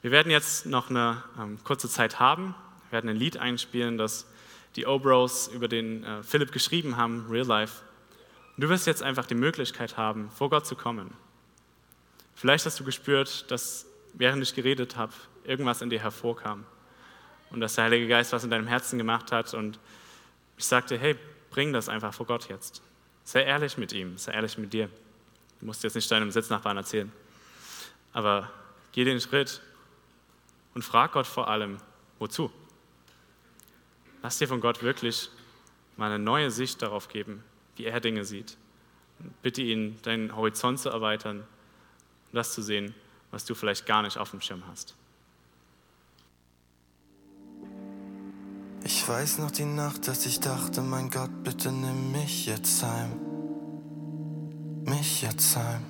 Wir 0.00 0.12
werden 0.12 0.32
jetzt 0.32 0.64
noch 0.64 0.88
eine 0.88 1.22
ähm, 1.38 1.58
kurze 1.62 1.90
Zeit 1.90 2.20
haben. 2.20 2.54
Wir 2.88 2.92
werden 2.92 3.10
ein 3.10 3.16
Lied 3.16 3.36
einspielen, 3.36 3.98
das 3.98 4.24
die 4.76 4.86
Obros 4.86 5.48
über 5.48 5.68
den 5.68 6.04
äh, 6.04 6.22
Philipp 6.22 6.52
geschrieben 6.52 6.96
haben, 6.96 7.26
Real 7.28 7.46
Life. 7.46 7.83
Du 8.56 8.68
wirst 8.68 8.86
jetzt 8.86 9.02
einfach 9.02 9.26
die 9.26 9.34
Möglichkeit 9.34 9.96
haben, 9.96 10.30
vor 10.30 10.48
Gott 10.48 10.66
zu 10.66 10.76
kommen. 10.76 11.12
Vielleicht 12.34 12.66
hast 12.66 12.78
du 12.78 12.84
gespürt, 12.84 13.50
dass 13.50 13.86
während 14.12 14.42
ich 14.42 14.54
geredet 14.54 14.96
habe, 14.96 15.12
irgendwas 15.44 15.82
in 15.82 15.90
dir 15.90 16.00
hervorkam 16.00 16.64
und 17.50 17.60
dass 17.60 17.74
der 17.74 17.84
Heilige 17.84 18.06
Geist 18.06 18.32
was 18.32 18.44
in 18.44 18.50
deinem 18.50 18.66
Herzen 18.66 18.96
gemacht 18.96 19.32
hat 19.32 19.54
und 19.54 19.78
ich 20.56 20.64
sagte, 20.64 20.96
hey, 20.96 21.16
bring 21.50 21.72
das 21.72 21.88
einfach 21.88 22.14
vor 22.14 22.26
Gott 22.26 22.48
jetzt. 22.48 22.80
Sei 23.24 23.42
ehrlich 23.42 23.76
mit 23.76 23.92
ihm, 23.92 24.18
sei 24.18 24.32
ehrlich 24.32 24.56
mit 24.56 24.72
dir. 24.72 24.88
Du 25.60 25.66
musst 25.66 25.82
jetzt 25.82 25.94
nicht 25.94 26.10
deinem 26.10 26.30
Sitznachbarn 26.30 26.76
erzählen, 26.76 27.10
aber 28.12 28.50
geh 28.92 29.04
den 29.04 29.20
Schritt 29.20 29.60
und 30.74 30.82
frag 30.82 31.12
Gott 31.12 31.26
vor 31.26 31.48
allem, 31.48 31.78
wozu? 32.18 32.52
Lass 34.22 34.38
dir 34.38 34.46
von 34.46 34.60
Gott 34.60 34.82
wirklich 34.82 35.30
mal 35.96 36.06
eine 36.06 36.22
neue 36.22 36.50
Sicht 36.50 36.82
darauf 36.82 37.08
geben, 37.08 37.42
wie 37.76 37.84
er 37.84 38.00
Dinge 38.00 38.24
sieht. 38.24 38.56
Bitte 39.42 39.62
ihn, 39.62 39.96
deinen 40.02 40.34
Horizont 40.36 40.80
zu 40.80 40.88
erweitern 40.88 41.38
und 41.40 42.34
das 42.34 42.52
zu 42.52 42.62
sehen, 42.62 42.94
was 43.30 43.44
du 43.44 43.54
vielleicht 43.54 43.86
gar 43.86 44.02
nicht 44.02 44.18
auf 44.18 44.30
dem 44.30 44.40
Schirm 44.40 44.62
hast. 44.68 44.96
Ich 48.84 49.08
weiß 49.08 49.38
noch 49.38 49.50
die 49.50 49.64
Nacht, 49.64 50.08
dass 50.08 50.26
ich 50.26 50.40
dachte, 50.40 50.82
mein 50.82 51.08
Gott, 51.10 51.30
bitte 51.42 51.72
nimm 51.72 52.12
mich 52.12 52.46
jetzt 52.46 52.82
heim. 52.82 53.12
Mich 54.84 55.22
jetzt 55.22 55.56
heim. 55.56 55.82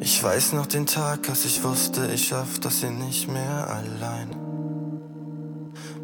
Ich 0.00 0.22
weiß 0.22 0.52
noch 0.52 0.66
den 0.66 0.86
Tag, 0.86 1.28
als 1.28 1.44
ich 1.44 1.62
wusste, 1.62 2.10
ich 2.12 2.28
schaff 2.28 2.58
das 2.58 2.80
hier 2.80 2.90
nicht 2.90 3.28
mehr 3.28 3.68
allein. 3.68 4.36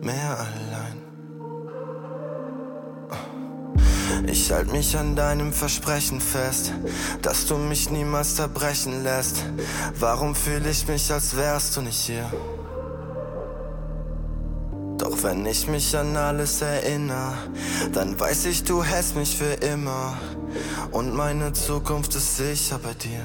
Mehr 0.01 0.39
allein. 0.39 1.02
Ich 4.27 4.51
halt 4.53 4.73
mich 4.73 4.97
an 4.97 5.17
deinem 5.17 5.53
Versprechen 5.53 6.21
fest, 6.21 6.73
dass 7.23 7.47
du 7.47 7.57
mich 7.57 7.91
niemals 7.91 8.37
zerbrechen 8.37 9.03
lässt. 9.03 9.45
Warum 9.99 10.35
fühle 10.35 10.71
ich 10.71 10.87
mich, 10.89 11.13
als 11.13 11.37
wärst 11.37 11.77
du 11.77 11.83
nicht 11.83 12.01
hier? 12.01 12.31
Doch 14.99 15.23
wenn 15.25 15.45
ich 15.47 15.67
mich 15.67 15.97
an 15.97 16.17
alles 16.17 16.63
erinnere, 16.63 17.35
dann 17.93 18.19
weiß 18.19 18.47
ich, 18.47 18.63
du 18.63 18.85
hältst 18.85 19.17
mich 19.17 19.37
für 19.37 19.55
immer. 19.55 20.17
Und 20.93 21.15
meine 21.15 21.53
Zukunft 21.53 22.15
ist 22.15 22.37
sicher 22.37 22.79
bei 22.79 22.95
dir. 22.95 23.21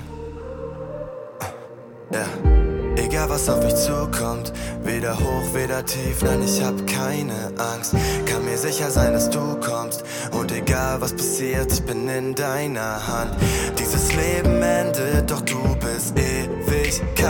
Ja. 2.11 2.66
Egal 2.97 3.29
was 3.29 3.47
auf 3.47 3.63
mich 3.63 3.75
zukommt, 3.75 4.51
weder 4.83 5.15
hoch, 5.17 5.53
weder 5.53 5.85
tief, 5.85 6.23
nein, 6.23 6.41
ich 6.43 6.63
hab 6.63 6.75
keine 6.87 7.53
Angst. 7.57 7.93
Kann 8.25 8.43
mir 8.43 8.57
sicher 8.57 8.89
sein, 8.89 9.13
dass 9.13 9.29
du 9.29 9.55
kommst. 9.59 10.03
Und 10.31 10.51
egal 10.51 10.99
was 10.99 11.13
passiert, 11.13 11.71
ich 11.71 11.83
bin 11.83 12.09
in 12.09 12.33
deiner 12.33 13.07
Hand. 13.07 13.35
Dieses 13.77 14.13
Leben 14.15 14.63
endet, 14.63 15.29
doch 15.29 15.41
du 15.41 15.75
bist 15.75 16.17
Ewigkeit, 16.17 17.27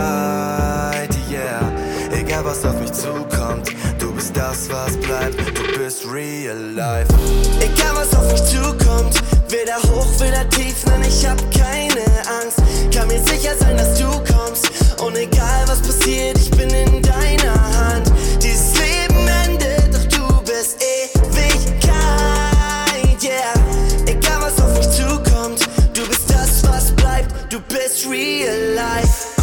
yeah. 1.30 1.70
Egal 2.12 2.46
was 2.46 2.64
auf 2.64 2.80
mich 2.80 2.92
zukommt, 2.94 3.68
du 3.98 4.10
bist 4.14 4.34
das, 4.34 4.70
was 4.70 4.96
bleibt. 4.96 5.36
Du 5.38 5.78
bist 5.78 6.06
real 6.10 6.56
life. 6.74 7.12
Egal 7.60 7.94
was 7.94 8.16
auf 8.16 8.32
mich 8.32 8.42
zukommt, 8.44 9.22
weder 9.50 9.76
hoch, 9.82 10.08
weder 10.18 10.48
tief, 10.48 10.86
nein, 10.86 11.02
ich 11.06 11.26
hab 11.26 11.38
keine 11.50 12.06
Angst. 12.42 12.62
Kann 12.90 13.08
mir 13.08 13.20
sicher 13.26 13.54
sein, 13.58 13.76
dass 13.76 13.98
du 13.98 14.06
kommst. 14.32 14.87
Und 15.00 15.16
egal 15.16 15.64
was 15.68 15.80
passiert, 15.80 16.36
ich 16.38 16.50
bin 16.50 16.68
in 16.70 17.02
deiner 17.02 17.54
Hand. 17.78 18.10
Dieses 18.42 18.74
Leben 18.74 19.28
endet, 19.44 19.94
doch 19.94 20.04
du 20.06 20.40
bist 20.42 20.82
Ewigkeit, 20.82 21.94
yeah. 23.22 23.54
Egal 24.06 24.40
was 24.40 24.60
auf 24.60 24.76
mich 24.76 24.90
zukommt, 24.90 25.60
du 25.94 26.06
bist 26.06 26.28
das, 26.28 26.64
was 26.64 26.90
bleibt. 26.96 27.32
Du 27.52 27.60
bist 27.60 28.06
real 28.08 28.74
life. 28.74 29.37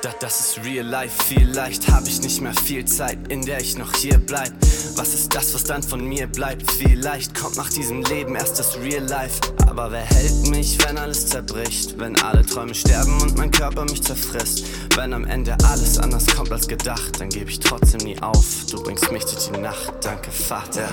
Das, 0.00 0.14
das 0.20 0.40
ist 0.40 0.64
real 0.64 0.86
life, 0.86 1.24
vielleicht 1.26 1.88
hab 1.88 2.06
ich 2.06 2.22
nicht 2.22 2.40
mehr 2.40 2.54
viel 2.54 2.84
Zeit, 2.84 3.18
in 3.30 3.44
der 3.44 3.60
ich 3.60 3.76
noch 3.76 3.92
hier 3.96 4.16
bleib. 4.18 4.52
Was 4.94 5.12
ist 5.12 5.34
das, 5.34 5.52
was 5.54 5.64
dann 5.64 5.82
von 5.82 6.04
mir 6.04 6.28
bleibt? 6.28 6.70
Vielleicht 6.70 7.34
kommt 7.34 7.56
nach 7.56 7.68
diesem 7.68 8.02
Leben 8.02 8.36
erst 8.36 8.60
das 8.60 8.78
real 8.78 9.02
life. 9.02 9.40
Aber 9.66 9.90
wer 9.90 10.04
hält 10.04 10.50
mich, 10.50 10.78
wenn 10.86 10.98
alles 10.98 11.26
zerbricht? 11.26 11.98
Wenn 11.98 12.14
alle 12.22 12.46
Träume 12.46 12.76
sterben 12.76 13.20
und 13.22 13.36
mein 13.36 13.50
Körper 13.50 13.84
mich 13.86 14.02
zerfrisst? 14.02 14.66
Wenn 14.94 15.12
am 15.12 15.24
Ende 15.24 15.56
alles 15.68 15.98
anders 15.98 16.26
kommt 16.26 16.52
als 16.52 16.68
gedacht, 16.68 17.20
dann 17.20 17.28
geb 17.28 17.48
ich 17.48 17.58
trotzdem 17.58 18.00
nie 18.00 18.20
auf. 18.22 18.44
Du 18.70 18.80
bringst 18.80 19.10
mich 19.10 19.24
durch 19.24 19.50
die 19.50 19.60
Nacht, 19.60 19.92
danke 20.00 20.30
Vater. 20.30 20.88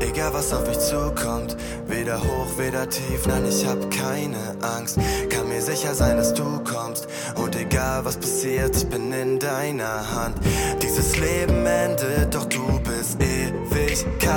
Egal 0.00 0.32
was 0.32 0.52
auf 0.52 0.66
mich 0.68 0.78
zukommt, 0.78 1.56
weder 1.88 2.22
hoch, 2.22 2.56
weder 2.56 2.88
tief, 2.88 3.26
nein, 3.26 3.44
ich 3.48 3.66
hab 3.66 3.90
keine 3.90 4.56
Angst. 4.62 4.96
Kann 5.28 5.47
mir 5.58 5.64
sicher 5.64 5.94
sein, 5.94 6.16
dass 6.16 6.32
du 6.34 6.60
kommst. 6.62 7.08
Und 7.34 7.56
egal 7.56 8.04
was 8.04 8.16
passiert, 8.16 8.76
ich 8.76 8.86
bin 8.86 9.12
in 9.12 9.38
deiner 9.38 10.08
Hand. 10.14 10.36
Dieses 10.80 11.16
Leben 11.16 11.66
endet, 11.66 12.32
doch 12.32 12.44
du 12.44 12.80
bist 12.80 13.20
Ewigkeit, 13.20 14.28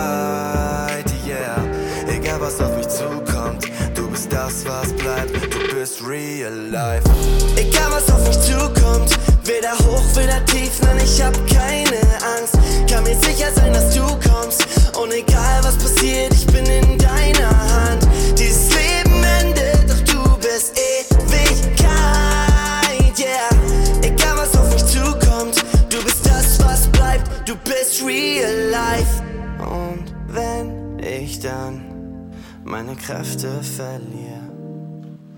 yeah. 1.28 1.64
Egal 2.08 2.42
was 2.42 2.60
auf 2.60 2.76
mich 2.76 2.88
zukommt, 2.88 3.66
du 3.94 4.10
bist 4.10 4.34
das, 4.34 4.66
was 4.66 4.92
bleibt. 4.94 5.32
Du 5.54 5.76
bist 5.76 6.02
real 6.02 6.54
life. 6.72 7.04
Egal 7.56 7.92
was 7.92 8.12
auf 8.12 8.28
mich 8.28 8.40
zukommt, 8.40 9.18
weder 9.44 9.78
hoch, 9.78 10.16
weder 10.16 10.44
tief, 10.46 10.72
nein, 10.82 10.98
ich 11.04 11.22
hab 11.22 11.34
keine 11.48 12.02
Angst. 12.36 12.58
Kann 12.90 13.04
mir 13.04 13.16
sicher 13.22 13.52
sein, 13.54 13.74
dass 13.74 13.94
du 13.94 14.08
kommst. 14.28 14.66
Und 15.00 15.14
egal 15.14 15.60
was 15.64 15.78
passiert, 15.78 16.34
ich 16.34 16.48
bin 16.48 16.66
in 16.66 16.98
deiner 16.98 17.50
Hand. 17.50 18.08
Dieses 18.38 18.70
Leben 18.70 19.24
endet, 19.40 19.88
doch 19.88 20.02
du 20.14 20.38
bist 20.38 20.72
Ewigkeit, 20.78 21.01
bist 27.72 28.04
real 28.06 28.70
life. 28.70 29.24
Und 29.60 30.14
wenn 30.28 31.00
ich 31.00 31.40
dann 31.40 32.34
meine 32.64 32.96
Kräfte 32.96 33.64
verliere, 33.64 34.50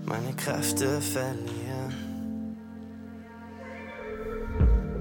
meine 0.04 0.34
Kräfte 0.34 1.00
verliere, 1.00 1.90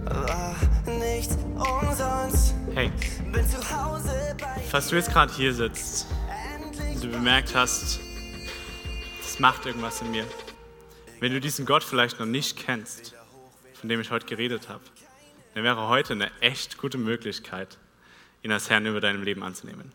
war 0.05 0.55
nichts 0.85 1.37
umsonst. 1.55 2.53
Hey, 2.73 2.91
Bin 3.31 3.49
zu 3.49 3.57
Hause 3.57 4.35
bei 4.39 4.61
falls 4.69 4.87
du 4.89 4.95
jetzt 4.95 5.11
gerade 5.11 5.33
hier 5.33 5.53
sitzt 5.53 6.07
und 6.93 7.03
du 7.03 7.07
bemerkt 7.09 7.55
hast, 7.55 7.99
es 9.23 9.39
macht 9.39 9.65
irgendwas 9.65 10.01
in 10.01 10.11
mir. 10.11 10.25
Wenn 11.19 11.31
du 11.31 11.39
diesen 11.39 11.65
Gott 11.65 11.83
vielleicht 11.83 12.19
noch 12.19 12.25
nicht 12.25 12.57
kennst, 12.57 13.13
von 13.79 13.89
dem 13.89 14.01
ich 14.01 14.11
heute 14.11 14.25
geredet 14.25 14.69
habe, 14.69 14.83
dann 15.53 15.63
wäre 15.63 15.87
heute 15.87 16.13
eine 16.13 16.31
echt 16.41 16.77
gute 16.77 16.97
Möglichkeit, 16.97 17.77
ihn 18.41 18.51
als 18.51 18.69
Herrn 18.69 18.85
über 18.85 19.01
deinem 19.01 19.23
Leben 19.23 19.43
anzunehmen. 19.43 19.91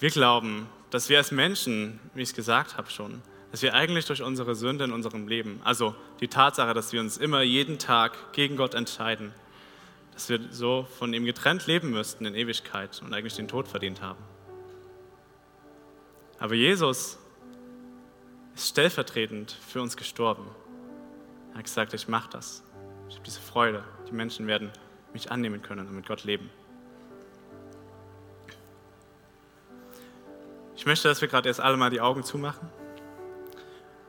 Wir 0.00 0.10
glauben, 0.10 0.68
dass 0.90 1.08
wir 1.08 1.18
als 1.18 1.30
Menschen, 1.30 2.00
wie 2.14 2.22
ich 2.22 2.30
es 2.30 2.34
gesagt 2.34 2.76
habe 2.76 2.90
schon, 2.90 3.22
dass 3.50 3.62
wir 3.62 3.72
eigentlich 3.74 4.04
durch 4.06 4.22
unsere 4.22 4.54
Sünde 4.54 4.84
in 4.84 4.92
unserem 4.92 5.28
Leben, 5.28 5.60
also 5.62 5.94
die 6.20 6.28
Tatsache, 6.28 6.74
dass 6.74 6.92
wir 6.92 7.00
uns 7.00 7.16
immer 7.16 7.42
jeden 7.42 7.78
Tag 7.78 8.32
gegen 8.32 8.56
Gott 8.56 8.74
entscheiden, 8.74 9.32
dass 10.12 10.28
wir 10.28 10.40
so 10.50 10.88
von 10.98 11.14
ihm 11.14 11.24
getrennt 11.24 11.66
leben 11.66 11.90
müssten 11.90 12.26
in 12.26 12.34
Ewigkeit 12.34 13.00
und 13.04 13.14
eigentlich 13.14 13.36
den 13.36 13.48
Tod 13.48 13.68
verdient 13.68 14.02
haben. 14.02 14.22
Aber 16.38 16.54
Jesus 16.54 17.18
ist 18.54 18.68
stellvertretend 18.70 19.56
für 19.66 19.80
uns 19.80 19.96
gestorben. 19.96 20.46
Er 21.54 21.58
hat 21.58 21.64
gesagt, 21.64 21.94
ich 21.94 22.08
mache 22.08 22.28
das. 22.30 22.64
Ich 23.08 23.14
habe 23.14 23.24
diese 23.24 23.40
Freude. 23.40 23.84
Die 24.08 24.12
Menschen 24.12 24.48
werden 24.48 24.70
mich 25.12 25.30
annehmen 25.30 25.62
können 25.62 25.86
und 25.86 25.94
mit 25.94 26.06
Gott 26.06 26.24
leben. 26.24 26.50
Ich 30.76 30.84
möchte, 30.84 31.08
dass 31.08 31.20
wir 31.20 31.28
gerade 31.28 31.48
erst 31.48 31.60
alle 31.60 31.76
mal 31.76 31.90
die 31.90 32.00
Augen 32.00 32.24
zumachen. 32.24 32.68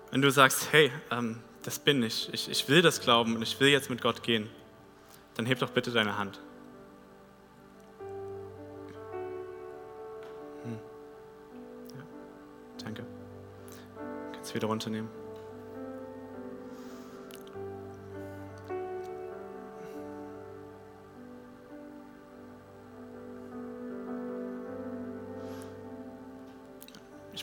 Wenn 0.10 0.24
du 0.24 0.32
sagst, 0.32 0.72
hey, 0.72 0.92
ähm, 1.12 1.40
das 1.62 1.78
bin 1.78 2.02
ich. 2.02 2.34
ich, 2.34 2.50
ich 2.50 2.68
will 2.68 2.82
das 2.82 3.00
glauben 3.00 3.36
und 3.36 3.44
ich 3.44 3.60
will 3.60 3.70
jetzt 3.70 3.92
mit 3.92 4.02
Gott 4.02 4.24
gehen, 4.24 4.50
dann 5.36 5.46
heb 5.46 5.60
doch 5.60 5.70
bitte 5.70 5.92
deine 5.92 6.18
Hand. 6.18 6.42
Hm. 10.64 10.80
Ja, 11.96 12.04
danke. 12.84 13.06
Kannst 14.34 14.52
du 14.52 14.56
wieder 14.56 14.68
runternehmen. 14.68 15.25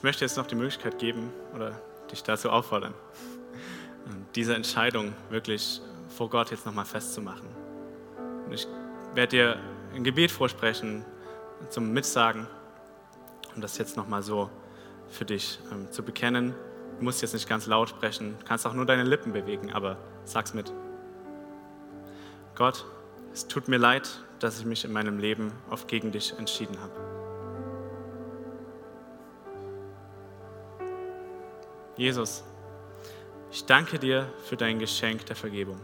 Ich 0.03 0.05
möchte 0.05 0.25
jetzt 0.25 0.37
noch 0.37 0.49
die 0.49 0.57
Möglichkeit 0.57 0.99
geben 0.99 1.33
oder 1.55 1.81
dich 2.11 2.25
dazu 2.25 2.51
auffordern, 2.51 2.93
diese 4.35 4.53
Entscheidung 4.53 5.15
wirklich 5.31 5.81
vor 6.09 6.29
Gott 6.29 6.51
jetzt 6.51 6.67
nochmal 6.67 6.87
festzumachen. 6.87 7.47
Und 8.45 8.53
ich 8.53 8.67
werde 9.15 9.29
dir 9.29 9.61
ein 9.95 10.03
Gebet 10.03 10.33
vorsprechen 10.33 11.05
zum 11.69 11.93
Mitsagen, 11.93 12.49
um 13.55 13.61
das 13.63 13.79
jetzt 13.79 13.97
nochmal 13.97 14.25
so 14.25 14.51
für 15.09 15.25
dich 15.25 15.61
ähm, 15.71 15.89
zu 15.93 16.03
bekennen. 16.03 16.53
Du 16.99 17.05
musst 17.05 17.23
jetzt 17.23 17.35
nicht 17.35 17.49
ganz 17.49 17.69
laut 17.69 17.91
sprechen, 17.91 18.35
du 18.41 18.45
kannst 18.45 18.67
auch 18.67 18.75
nur 18.75 18.87
deine 18.87 19.05
Lippen 19.05 19.33
bewegen, 19.33 19.73
aber 19.73 19.99
sag's 20.25 20.53
mit. 20.53 20.73
Gott, 22.57 22.87
es 23.33 23.47
tut 23.47 23.69
mir 23.69 23.79
leid, 23.79 24.11
dass 24.41 24.59
ich 24.59 24.65
mich 24.65 24.85
in 24.85 24.93
meinem 24.93 25.21
Leben 25.21 25.53
oft 25.71 25.87
gegen 25.87 26.11
dich 26.11 26.37
entschieden 26.37 26.81
habe. 26.81 27.12
Jesus, 32.03 32.43
ich 33.53 33.65
danke 33.65 33.97
dir 33.97 34.27
für 34.47 34.57
dein 34.57 34.81
Geschenk 34.81 35.25
der 35.27 35.37
Vergebung. 35.37 35.81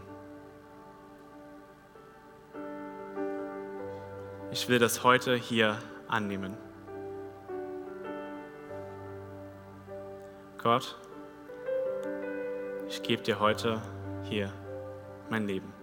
Ich 4.51 4.67
will 4.67 4.79
das 4.79 5.05
heute 5.05 5.35
hier 5.35 5.81
annehmen. 6.09 6.57
Gott, 10.57 10.97
ich 12.89 13.01
gebe 13.01 13.23
dir 13.23 13.39
heute 13.39 13.81
hier 14.23 14.51
mein 15.29 15.47
Leben. 15.47 15.78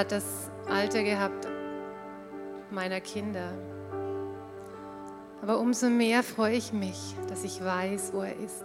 Hat 0.00 0.12
das 0.12 0.50
Alter 0.66 1.02
gehabt 1.02 1.46
meiner 2.70 3.02
Kinder. 3.02 3.52
Aber 5.42 5.58
umso 5.58 5.90
mehr 5.90 6.22
freue 6.22 6.54
ich 6.54 6.72
mich, 6.72 7.14
dass 7.28 7.44
ich 7.44 7.62
weiß, 7.62 8.14
wo 8.14 8.22
er 8.22 8.34
ist. 8.34 8.64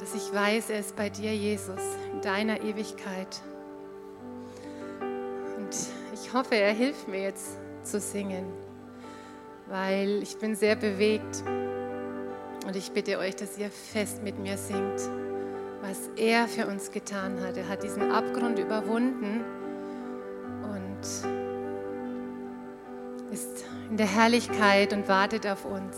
Dass 0.00 0.16
ich 0.16 0.34
weiß, 0.34 0.70
er 0.70 0.80
ist 0.80 0.96
bei 0.96 1.08
dir, 1.08 1.32
Jesus, 1.36 1.80
in 2.12 2.20
deiner 2.20 2.60
Ewigkeit. 2.62 3.40
Und 5.56 5.76
ich 6.12 6.34
hoffe, 6.34 6.56
er 6.56 6.72
hilft 6.72 7.06
mir 7.06 7.22
jetzt 7.22 7.58
zu 7.84 8.00
singen, 8.00 8.46
weil 9.68 10.20
ich 10.20 10.36
bin 10.36 10.56
sehr 10.56 10.74
bewegt. 10.74 11.44
Und 12.66 12.74
ich 12.74 12.90
bitte 12.90 13.18
euch, 13.18 13.36
dass 13.36 13.56
ihr 13.56 13.70
fest 13.70 14.24
mit 14.24 14.36
mir 14.36 14.58
singt, 14.58 15.00
was 15.82 16.10
er 16.16 16.46
für 16.46 16.66
uns 16.66 16.90
getan 16.90 17.40
hat. 17.40 17.56
Er 17.56 17.68
hat 17.68 17.82
diesen 17.82 18.10
Abgrund 18.10 18.58
überwunden 18.58 19.44
und 20.62 21.00
ist 23.32 23.64
in 23.88 23.96
der 23.96 24.06
Herrlichkeit 24.06 24.92
und 24.92 25.08
wartet 25.08 25.46
auf 25.46 25.64
uns. 25.64 25.96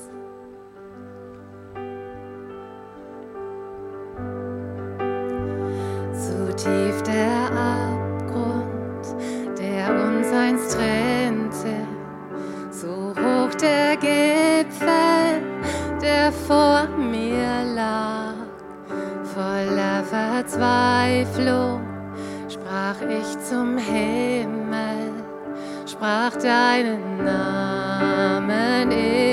Zu 6.15 6.55
tief 6.57 7.03
der 7.03 7.32
Verzweiflung 20.63 21.81
sprach 22.49 23.01
ich 23.03 23.49
zum 23.51 23.79
Himmel 23.79 25.11
sprach 25.87 26.37
deinen 26.37 27.25
Namen 27.25 28.93
in 28.93 29.32